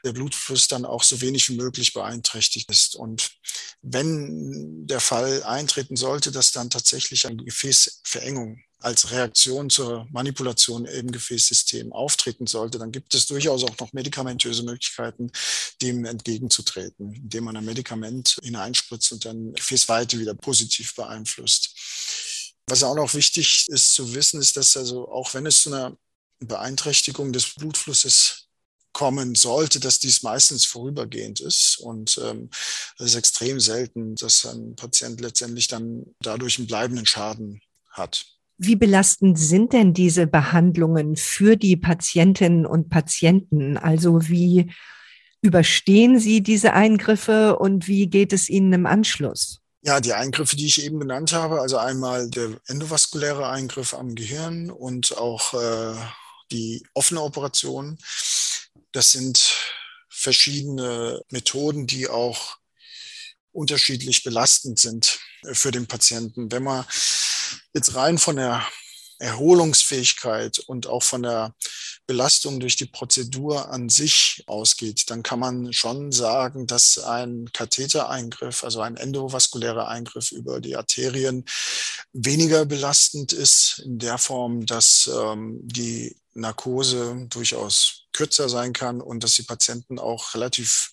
der 0.04 0.12
Blutfluss 0.12 0.66
dann 0.66 0.84
auch 0.84 1.04
so 1.04 1.20
wenig 1.20 1.48
wie 1.48 1.56
möglich 1.56 1.92
beeinträchtigt 1.92 2.68
ist. 2.68 2.96
Und 2.96 3.30
wenn 3.82 4.86
der 4.86 5.00
Fall 5.00 5.44
eintreten 5.44 5.94
sollte, 5.94 6.32
dass 6.32 6.50
dann 6.50 6.70
tatsächlich 6.70 7.26
eine 7.26 7.44
Gefäßverengung 7.44 8.60
als 8.80 9.10
Reaktion 9.10 9.70
zur 9.70 10.06
Manipulation 10.10 10.84
im 10.84 11.10
Gefäßsystem 11.10 11.92
auftreten 11.92 12.46
sollte, 12.46 12.78
dann 12.78 12.92
gibt 12.92 13.14
es 13.14 13.26
durchaus 13.26 13.64
auch 13.64 13.76
noch 13.78 13.92
medikamentöse 13.92 14.62
Möglichkeiten, 14.62 15.30
dem 15.82 16.04
entgegenzutreten, 16.04 17.12
indem 17.12 17.44
man 17.44 17.56
ein 17.56 17.64
Medikament 17.64 18.38
hineinspritzt 18.42 19.12
und 19.12 19.24
dann 19.24 19.52
Gefäßweite 19.54 20.18
wieder 20.18 20.34
positiv 20.34 20.94
beeinflusst. 20.94 21.74
Was 22.68 22.82
auch 22.82 22.94
noch 22.94 23.14
wichtig 23.14 23.66
ist 23.68 23.94
zu 23.94 24.14
wissen, 24.14 24.40
ist, 24.40 24.56
dass 24.56 24.76
also 24.76 25.10
auch 25.10 25.34
wenn 25.34 25.46
es 25.46 25.62
zu 25.62 25.72
einer 25.72 25.96
Beeinträchtigung 26.40 27.32
des 27.32 27.54
Blutflusses 27.54 28.48
kommen 28.92 29.34
sollte, 29.34 29.80
dass 29.80 29.98
dies 29.98 30.22
meistens 30.22 30.64
vorübergehend 30.64 31.40
ist. 31.40 31.78
Und 31.78 32.18
ähm, 32.18 32.50
es 32.98 33.06
ist 33.06 33.14
extrem 33.14 33.60
selten, 33.60 34.14
dass 34.16 34.44
ein 34.44 34.76
Patient 34.76 35.20
letztendlich 35.20 35.68
dann 35.68 36.04
dadurch 36.20 36.58
einen 36.58 36.66
bleibenden 36.66 37.06
Schaden 37.06 37.60
hat. 37.90 38.37
Wie 38.58 38.74
belastend 38.74 39.38
sind 39.38 39.72
denn 39.72 39.94
diese 39.94 40.26
Behandlungen 40.26 41.14
für 41.14 41.56
die 41.56 41.76
Patientinnen 41.76 42.66
und 42.66 42.90
Patienten? 42.90 43.76
Also 43.76 44.28
wie 44.28 44.72
überstehen 45.40 46.18
sie 46.18 46.42
diese 46.42 46.72
Eingriffe 46.72 47.56
und 47.56 47.86
wie 47.86 48.08
geht 48.08 48.32
es 48.32 48.48
ihnen 48.48 48.72
im 48.72 48.86
Anschluss? 48.86 49.60
Ja, 49.82 50.00
die 50.00 50.12
Eingriffe, 50.12 50.56
die 50.56 50.66
ich 50.66 50.82
eben 50.82 50.98
genannt 50.98 51.32
habe, 51.32 51.60
also 51.60 51.78
einmal 51.78 52.28
der 52.28 52.60
endovaskuläre 52.66 53.48
Eingriff 53.48 53.94
am 53.94 54.16
Gehirn 54.16 54.72
und 54.72 55.16
auch 55.16 55.54
äh, 55.54 55.94
die 56.50 56.82
offene 56.94 57.22
Operation, 57.22 57.96
das 58.90 59.12
sind 59.12 59.54
verschiedene 60.08 61.22
Methoden, 61.30 61.86
die 61.86 62.08
auch 62.08 62.56
unterschiedlich 63.52 64.24
belastend 64.24 64.80
sind 64.80 65.20
für 65.52 65.70
den 65.70 65.86
Patienten. 65.86 66.50
Wenn 66.50 66.64
man 66.64 66.84
jetzt 67.74 67.94
rein 67.94 68.18
von 68.18 68.36
der 68.36 68.66
Erholungsfähigkeit 69.18 70.58
und 70.60 70.86
auch 70.86 71.02
von 71.02 71.22
der 71.22 71.54
Belastung 72.06 72.60
durch 72.60 72.76
die 72.76 72.86
Prozedur 72.86 73.70
an 73.70 73.88
sich 73.88 74.44
ausgeht, 74.46 75.10
dann 75.10 75.22
kann 75.22 75.40
man 75.40 75.72
schon 75.72 76.12
sagen, 76.12 76.66
dass 76.66 76.98
ein 76.98 77.50
Kathetereingriff, 77.52 78.64
also 78.64 78.80
ein 78.80 78.96
endovaskulärer 78.96 79.88
Eingriff 79.88 80.30
über 80.30 80.60
die 80.60 80.76
Arterien 80.76 81.44
weniger 82.12 82.64
belastend 82.64 83.32
ist, 83.32 83.82
in 83.84 83.98
der 83.98 84.18
Form, 84.18 84.66
dass 84.66 85.10
ähm, 85.12 85.60
die 85.62 86.16
Narkose 86.34 87.26
durchaus 87.28 88.04
kürzer 88.12 88.48
sein 88.48 88.72
kann 88.72 89.00
und 89.00 89.24
dass 89.24 89.34
die 89.34 89.42
Patienten 89.42 89.98
auch 89.98 90.34
relativ 90.34 90.92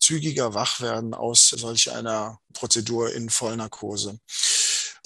zügiger 0.00 0.54
wach 0.54 0.80
werden 0.80 1.14
aus 1.14 1.48
solch 1.48 1.90
einer 1.92 2.38
Prozedur 2.52 3.12
in 3.12 3.30
Vollnarkose. 3.30 4.18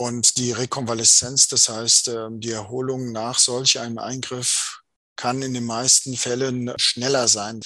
Und 0.01 0.37
die 0.37 0.53
Rekonvaleszenz, 0.53 1.49
das 1.49 1.69
heißt 1.69 2.09
ähm, 2.09 2.41
die 2.41 2.53
Erholung 2.53 3.11
nach 3.11 3.39
solch 3.39 3.81
einem 3.81 3.99
Eingriff, 3.99 4.81
kann 5.17 5.43
in 5.43 5.53
den 5.53 5.65
meisten 5.65 6.17
Fällen 6.17 6.73
schneller 6.79 7.27
sein. 7.27 7.61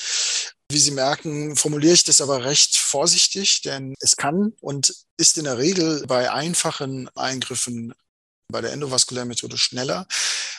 Wie 0.71 0.79
Sie 0.79 0.93
merken, 0.93 1.55
formuliere 1.55 1.93
ich 1.93 2.05
das 2.05 2.23
aber 2.23 2.45
recht 2.45 2.79
vorsichtig, 2.79 3.61
denn 3.61 3.95
es 4.01 4.17
kann 4.17 4.55
und 4.61 4.95
ist 5.19 5.37
in 5.37 5.45
der 5.45 5.59
Regel 5.59 6.07
bei 6.07 6.33
einfachen 6.33 7.11
Eingriffen 7.15 7.93
bei 8.51 8.63
der 8.63 8.73
endovaskulären 8.73 9.29
Methode 9.29 9.59
schneller. 9.59 10.07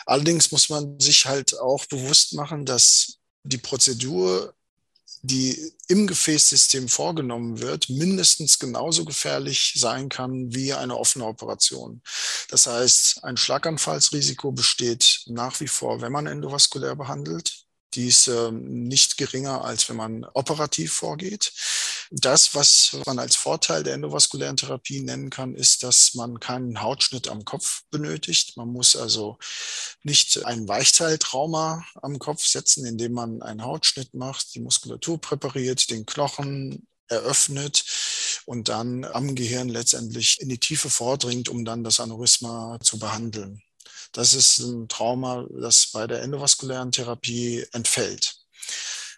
Allerdings 0.06 0.52
muss 0.52 0.70
man 0.70 1.00
sich 1.00 1.26
halt 1.26 1.58
auch 1.60 1.86
bewusst 1.86 2.34
machen, 2.34 2.66
dass 2.66 3.18
die 3.44 3.58
Prozedur 3.58 4.54
die 5.26 5.74
im 5.88 6.06
Gefäßsystem 6.06 6.90
vorgenommen 6.90 7.62
wird, 7.62 7.90
mindestens 7.90 8.60
genauso 8.60 9.06
gefährlich 9.06 9.74
sein 9.78 10.10
kann 10.10 10.54
wie 10.54 10.74
eine 10.74 10.98
offene 10.98 11.26
Operation. 11.26 12.02
Das 12.50 12.68
heißt, 12.68 13.24
ein 13.24 13.38
Schlaganfallsrisiko 13.38 14.52
besteht 14.52 15.22
nach 15.28 15.62
wie 15.62 15.68
vor, 15.68 16.02
wenn 16.02 16.12
man 16.12 16.28
endovaskulär 16.28 16.96
behandelt. 16.98 17.64
Die 17.94 18.08
ist 18.08 18.28
äh, 18.28 18.52
nicht 18.52 19.18
geringer, 19.18 19.64
als 19.64 19.88
wenn 19.88 19.96
man 19.96 20.26
operativ 20.34 20.92
vorgeht. 20.92 21.54
Das, 22.12 22.56
was 22.56 22.98
man 23.06 23.20
als 23.20 23.36
Vorteil 23.36 23.84
der 23.84 23.94
endovaskulären 23.94 24.58
Therapie 24.58 25.02
nennen 25.02 25.30
kann, 25.30 25.56
ist, 25.56 25.84
dass 25.84 26.14
man 26.14 26.40
keinen 26.40 26.82
Hautschnitt 26.82 27.28
am 27.28 27.46
Kopf 27.46 27.84
benötigt. 27.92 28.58
Man 28.58 28.70
muss 28.70 28.96
also 28.96 29.38
nicht 30.04 30.46
ein 30.46 30.68
Weichteiltrauma 30.68 31.86
am 32.02 32.20
Kopf 32.20 32.46
setzen, 32.46 32.86
indem 32.86 33.14
man 33.14 33.42
einen 33.42 33.64
Hautschnitt 33.64 34.14
macht, 34.14 34.54
die 34.56 34.60
Muskulatur 34.60 35.20
präpariert, 35.20 35.90
den 35.90 36.06
Knochen 36.06 36.88
eröffnet 37.08 37.84
und 38.46 38.70
dann 38.70 39.06
am 39.06 39.36
Gehirn 39.36 39.70
letztendlich 39.70 40.40
in 40.42 40.50
die 40.50 40.60
Tiefe 40.60 40.90
vordringt, 40.90 41.50
um 41.50 41.66
dann 41.66 41.84
das 41.84 42.00
Aneurysma 42.00 42.80
zu 42.82 43.00
behandeln. 43.00 43.62
Das 44.12 44.34
ist 44.34 44.60
ein 44.60 44.88
Trauma, 44.88 45.46
das 45.50 45.90
bei 45.92 46.08
der 46.08 46.22
endovaskulären 46.22 46.92
Therapie 46.92 47.66
entfällt. 47.72 48.36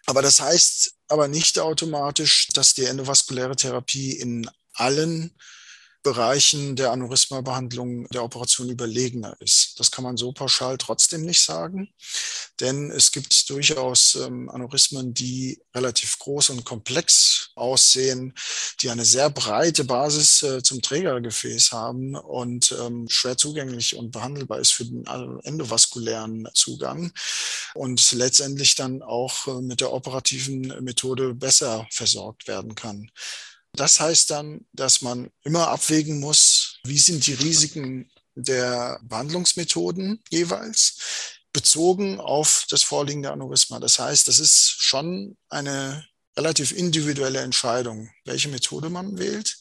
Aber 0.06 0.22
das 0.22 0.40
heißt 0.40 0.94
aber 1.08 1.28
nicht 1.28 1.58
automatisch, 1.58 2.48
dass 2.54 2.74
die 2.74 2.84
endovaskuläre 2.84 3.56
Therapie 3.56 4.12
in 4.12 4.48
allen 4.72 5.36
Bereichen 6.06 6.76
der 6.76 6.92
Aneurysma-Behandlung 6.92 8.06
der 8.10 8.22
Operation 8.22 8.70
überlegener 8.70 9.36
ist. 9.40 9.80
Das 9.80 9.90
kann 9.90 10.04
man 10.04 10.16
so 10.16 10.30
pauschal 10.30 10.78
trotzdem 10.78 11.22
nicht 11.22 11.42
sagen, 11.42 11.92
denn 12.60 12.92
es 12.92 13.10
gibt 13.10 13.50
durchaus 13.50 14.14
ähm, 14.14 14.48
Aneurysmen, 14.48 15.14
die 15.14 15.60
relativ 15.74 16.16
groß 16.20 16.50
und 16.50 16.64
komplex 16.64 17.35
aussehen, 17.56 18.34
die 18.80 18.90
eine 18.90 19.04
sehr 19.04 19.30
breite 19.30 19.84
Basis 19.84 20.42
äh, 20.42 20.62
zum 20.62 20.82
Trägergefäß 20.82 21.72
haben 21.72 22.14
und 22.14 22.74
ähm, 22.80 23.08
schwer 23.08 23.36
zugänglich 23.36 23.96
und 23.96 24.10
behandelbar 24.10 24.58
ist 24.58 24.72
für 24.72 24.84
den 24.84 25.06
endovaskulären 25.42 26.48
Zugang 26.54 27.12
und 27.74 28.12
letztendlich 28.12 28.74
dann 28.74 29.02
auch 29.02 29.46
äh, 29.46 29.60
mit 29.62 29.80
der 29.80 29.92
operativen 29.92 30.84
Methode 30.84 31.34
besser 31.34 31.86
versorgt 31.90 32.46
werden 32.46 32.74
kann. 32.74 33.10
Das 33.72 34.00
heißt 34.00 34.30
dann, 34.30 34.66
dass 34.72 35.02
man 35.02 35.30
immer 35.44 35.68
abwägen 35.68 36.20
muss, 36.20 36.78
wie 36.84 36.98
sind 36.98 37.26
die 37.26 37.34
Risiken 37.34 38.10
der 38.34 39.00
Behandlungsmethoden 39.02 40.22
jeweils 40.30 40.98
bezogen 41.52 42.20
auf 42.20 42.66
das 42.68 42.82
vorliegende 42.82 43.32
Aneurysma. 43.32 43.80
Das 43.80 43.98
heißt, 43.98 44.28
das 44.28 44.38
ist 44.38 44.76
schon 44.78 45.36
eine 45.48 46.06
relativ 46.36 46.72
individuelle 46.72 47.40
Entscheidung, 47.40 48.10
welche 48.24 48.48
Methode 48.48 48.90
man 48.90 49.18
wählt. 49.18 49.56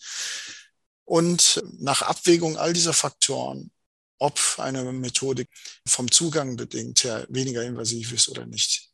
Und 1.05 1.63
nach 1.79 2.01
Abwägung 2.01 2.57
all 2.57 2.73
dieser 2.73 2.93
Faktoren, 2.93 3.71
ob 4.17 4.39
eine 4.57 4.91
Methode 4.91 5.45
vom 5.87 6.09
Zugang 6.11 6.55
bedingt 6.55 7.03
her 7.03 7.25
weniger 7.29 7.63
invasiv 7.63 8.11
ist 8.11 8.29
oder 8.29 8.45
nicht. 8.45 8.89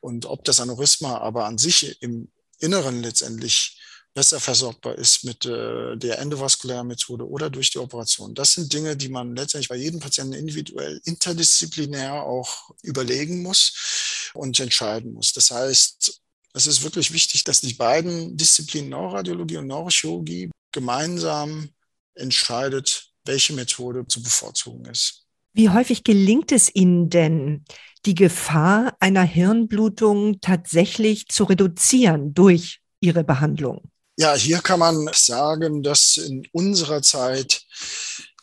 Und 0.00 0.26
ob 0.26 0.44
das 0.44 0.60
Aneurysma 0.60 1.18
aber 1.18 1.46
an 1.46 1.58
sich 1.58 2.00
im 2.02 2.30
Inneren 2.58 3.02
letztendlich 3.02 3.80
besser 4.14 4.38
versorgbar 4.38 4.96
ist 4.96 5.24
mit 5.24 5.44
äh, 5.44 5.96
der 5.96 6.20
endovaskulären 6.20 6.86
Methode 6.86 7.28
oder 7.28 7.50
durch 7.50 7.70
die 7.70 7.78
Operation. 7.78 8.34
Das 8.34 8.52
sind 8.52 8.72
Dinge, 8.72 8.96
die 8.96 9.08
man 9.08 9.34
letztendlich 9.34 9.68
bei 9.68 9.76
jedem 9.76 9.98
Patienten 9.98 10.34
individuell, 10.34 11.00
interdisziplinär 11.04 12.22
auch 12.22 12.70
überlegen 12.82 13.42
muss 13.42 14.30
und 14.34 14.58
entscheiden 14.60 15.12
muss. 15.12 15.32
Das 15.32 15.50
heißt, 15.50 16.22
es 16.54 16.66
ist 16.66 16.82
wirklich 16.82 17.12
wichtig, 17.12 17.44
dass 17.44 17.60
die 17.60 17.74
beiden 17.74 18.36
Disziplinen 18.36 18.90
Neuroradiologie 18.90 19.56
und 19.56 19.66
Neurochirurgie 19.66 20.50
gemeinsam 20.72 21.68
entscheidet, 22.14 23.10
welche 23.24 23.52
Methode 23.52 24.06
zu 24.06 24.22
bevorzugen 24.22 24.84
ist. 24.86 25.24
Wie 25.52 25.68
häufig 25.68 26.04
gelingt 26.04 26.52
es 26.52 26.72
Ihnen 26.74 27.10
denn, 27.10 27.64
die 28.06 28.14
Gefahr 28.14 28.96
einer 29.00 29.22
Hirnblutung 29.22 30.40
tatsächlich 30.40 31.28
zu 31.28 31.44
reduzieren 31.44 32.34
durch 32.34 32.80
Ihre 33.00 33.24
Behandlung? 33.24 33.90
Ja, 34.16 34.34
hier 34.34 34.60
kann 34.60 34.78
man 34.78 35.08
sagen, 35.12 35.82
dass 35.82 36.16
in 36.16 36.46
unserer 36.52 37.02
Zeit 37.02 37.62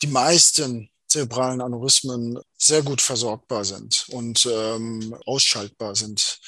die 0.02 0.06
meisten 0.06 0.90
zerebralen 1.12 1.60
Aneurysmen 1.60 2.38
sehr 2.56 2.82
gut 2.82 3.00
versorgbar 3.00 3.64
sind 3.64 4.06
und 4.10 4.48
ähm, 4.50 5.14
ausschaltbar 5.26 5.94
sind. 5.94 6.40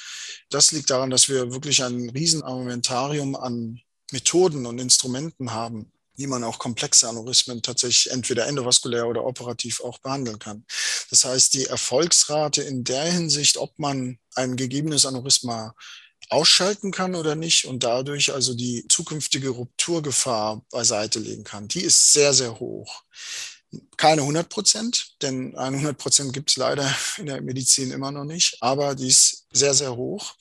Das 0.50 0.72
liegt 0.72 0.90
daran, 0.90 1.11
dass 1.11 1.29
wir 1.29 1.53
wirklich 1.53 1.83
ein 1.83 2.11
Riesenarmamentarium 2.11 3.37
an 3.37 3.81
Methoden 4.11 4.66
und 4.66 4.79
Instrumenten 4.79 5.53
haben, 5.53 5.92
wie 6.16 6.27
man 6.27 6.44
auch 6.44 6.59
komplexe 6.59 7.09
Aneurysmen 7.09 7.61
tatsächlich 7.61 8.11
entweder 8.11 8.46
endovaskulär 8.46 9.07
oder 9.07 9.24
operativ 9.24 9.81
auch 9.81 9.98
behandeln 9.98 10.38
kann. 10.38 10.64
Das 11.11 11.24
heißt, 11.24 11.55
die 11.55 11.66
Erfolgsrate 11.66 12.62
in 12.62 12.85
der 12.85 13.05
Hinsicht, 13.05 13.59
ob 13.59 13.79
man 13.79 14.18
ein 14.35 14.57
gegebenes 14.57 15.05
Aneurysma 15.05 15.74
ausschalten 16.31 16.90
kann 16.90 17.14
oder 17.14 17.35
nicht 17.35 17.66
und 17.66 17.83
dadurch 17.85 18.33
also 18.33 18.55
die 18.55 18.87
zukünftige 18.88 19.50
Rupturgefahr 19.50 20.64
beiseite 20.70 21.18
legen 21.18 21.44
kann. 21.44 21.68
Die 21.68 21.83
ist 21.83 22.12
sehr, 22.14 22.33
sehr 22.33 22.59
hoch. 22.59 23.03
Keine 23.97 24.23
100 24.23 24.49
Prozent, 24.49 25.15
denn 25.23 25.57
100 25.57 25.97
Prozent 25.97 26.33
gibt 26.33 26.51
es 26.51 26.57
leider 26.57 26.89
in 27.19 27.27
der 27.27 27.41
Medizin 27.41 27.91
immer 27.91 28.11
noch 28.11 28.25
nicht, 28.25 28.59
aber 28.61 28.95
die 28.95 29.09
ist 29.09 29.47
sehr, 29.53 29.75
sehr 29.75 29.97
hoch. 29.97 30.35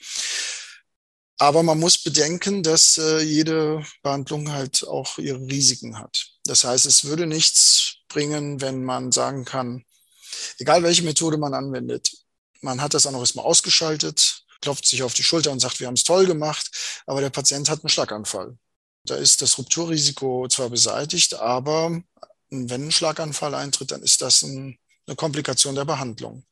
Aber 1.37 1.63
man 1.63 1.79
muss 1.79 1.97
bedenken, 1.97 2.63
dass 2.63 2.97
äh, 2.97 3.19
jede 3.19 3.83
Behandlung 4.01 4.51
halt 4.51 4.87
auch 4.87 5.17
ihre 5.17 5.39
Risiken 5.39 5.99
hat. 5.99 6.27
Das 6.45 6.63
heißt, 6.63 6.85
es 6.85 7.05
würde 7.05 7.25
nichts 7.25 7.95
bringen, 8.07 8.61
wenn 8.61 8.83
man 8.83 9.11
sagen 9.11 9.43
kann, 9.43 9.83
egal 10.59 10.83
welche 10.83 11.03
Methode 11.03 11.37
man 11.37 11.53
anwendet, 11.53 12.11
man 12.61 12.81
hat 12.81 12.93
das 12.93 13.07
Aneurysma 13.07 13.41
ausgeschaltet, 13.41 14.43
klopft 14.61 14.85
sich 14.85 15.03
auf 15.03 15.13
die 15.13 15.23
Schulter 15.23 15.51
und 15.51 15.59
sagt, 15.59 15.79
wir 15.79 15.87
haben 15.87 15.95
es 15.95 16.03
toll 16.03 16.25
gemacht, 16.25 16.71
aber 17.05 17.19
der 17.19 17.29
Patient 17.29 17.69
hat 17.69 17.83
einen 17.83 17.89
Schlaganfall. 17.89 18.57
Da 19.05 19.15
ist 19.15 19.41
das 19.41 19.57
Rupturrisiko 19.57 20.47
zwar 20.47 20.69
beseitigt, 20.69 21.33
aber 21.33 22.01
wenn 22.69 22.87
ein 22.87 22.91
Schlaganfall 22.91 23.55
eintritt, 23.55 23.91
dann 23.91 24.03
ist 24.03 24.21
das 24.21 24.41
ein, 24.43 24.77
eine 25.07 25.15
Komplikation 25.15 25.75
der 25.75 25.85
Behandlung. 25.85 26.45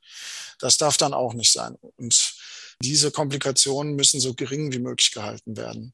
Das 0.60 0.78
darf 0.78 0.98
dann 0.98 1.14
auch 1.14 1.34
nicht 1.34 1.52
sein. 1.52 1.76
Und 1.98 2.36
diese 2.82 3.12
Komplikationen 3.12 3.96
müssen 3.96 4.20
so 4.20 4.34
gering 4.34 4.72
wie 4.72 4.80
möglich 4.80 5.12
gehalten 5.12 5.56
werden. 5.58 5.94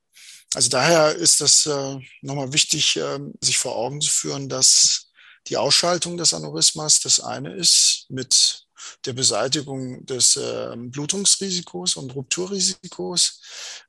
Also 0.53 0.69
daher 0.69 1.15
ist 1.15 1.41
das 1.41 1.65
äh, 1.65 1.99
nochmal 2.21 2.53
wichtig, 2.53 2.95
äh, 2.95 3.19
sich 3.41 3.57
vor 3.57 3.75
Augen 3.75 4.01
zu 4.01 4.09
führen, 4.09 4.49
dass 4.49 5.11
die 5.47 5.57
Ausschaltung 5.57 6.17
des 6.17 6.33
Aneurysmas 6.33 6.99
das 7.01 7.19
eine 7.19 7.53
ist 7.53 8.05
mit 8.09 8.65
der 9.05 9.13
Beseitigung 9.13 10.05
des 10.05 10.35
äh, 10.35 10.75
Blutungsrisikos 10.75 11.95
und 11.95 12.15
Rupturrisikos, 12.15 13.41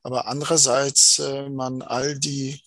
aber 0.03 0.27
andererseits 0.27 1.19
äh, 1.19 1.49
man 1.49 1.81
all 1.81 2.19
die 2.19 2.61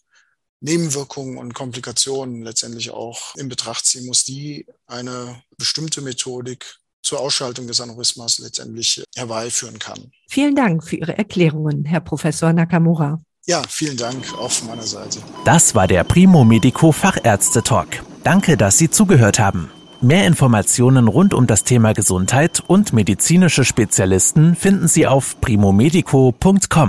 Nebenwirkungen 0.62 1.38
und 1.38 1.54
Komplikationen 1.54 2.42
letztendlich 2.42 2.90
auch 2.90 3.34
in 3.36 3.48
Betracht 3.48 3.84
ziehen 3.84 4.06
muss, 4.06 4.24
die 4.24 4.66
eine 4.86 5.42
bestimmte 5.58 6.00
Methodik 6.00 6.78
zur 7.02 7.20
Ausschaltung 7.20 7.66
des 7.66 7.80
Aneurysmas 7.80 8.38
letztendlich 8.38 9.02
herbeiführen 9.14 9.78
kann. 9.78 10.12
Vielen 10.28 10.54
Dank 10.54 10.84
für 10.84 10.96
Ihre 10.96 11.18
Erklärungen, 11.18 11.84
Herr 11.84 12.00
Professor 12.00 12.52
Nakamura. 12.52 13.20
Ja, 13.44 13.60
vielen 13.68 13.96
Dank 13.96 14.32
auch 14.34 14.52
von 14.52 14.68
meiner 14.68 14.86
Seite. 14.86 15.18
Das 15.44 15.74
war 15.74 15.88
der 15.88 16.04
Primo 16.04 16.44
Medico 16.44 16.92
Fachärzte 16.92 17.64
Talk. 17.64 17.88
Danke, 18.22 18.56
dass 18.56 18.78
Sie 18.78 18.88
zugehört 18.88 19.40
haben. 19.40 19.68
Mehr 20.00 20.26
Informationen 20.26 21.08
rund 21.08 21.34
um 21.34 21.48
das 21.48 21.64
Thema 21.64 21.92
Gesundheit 21.92 22.62
und 22.66 22.92
medizinische 22.92 23.64
Spezialisten 23.64 24.54
finden 24.54 24.86
Sie 24.86 25.08
auf 25.08 25.40
primomedico.com. 25.40 26.88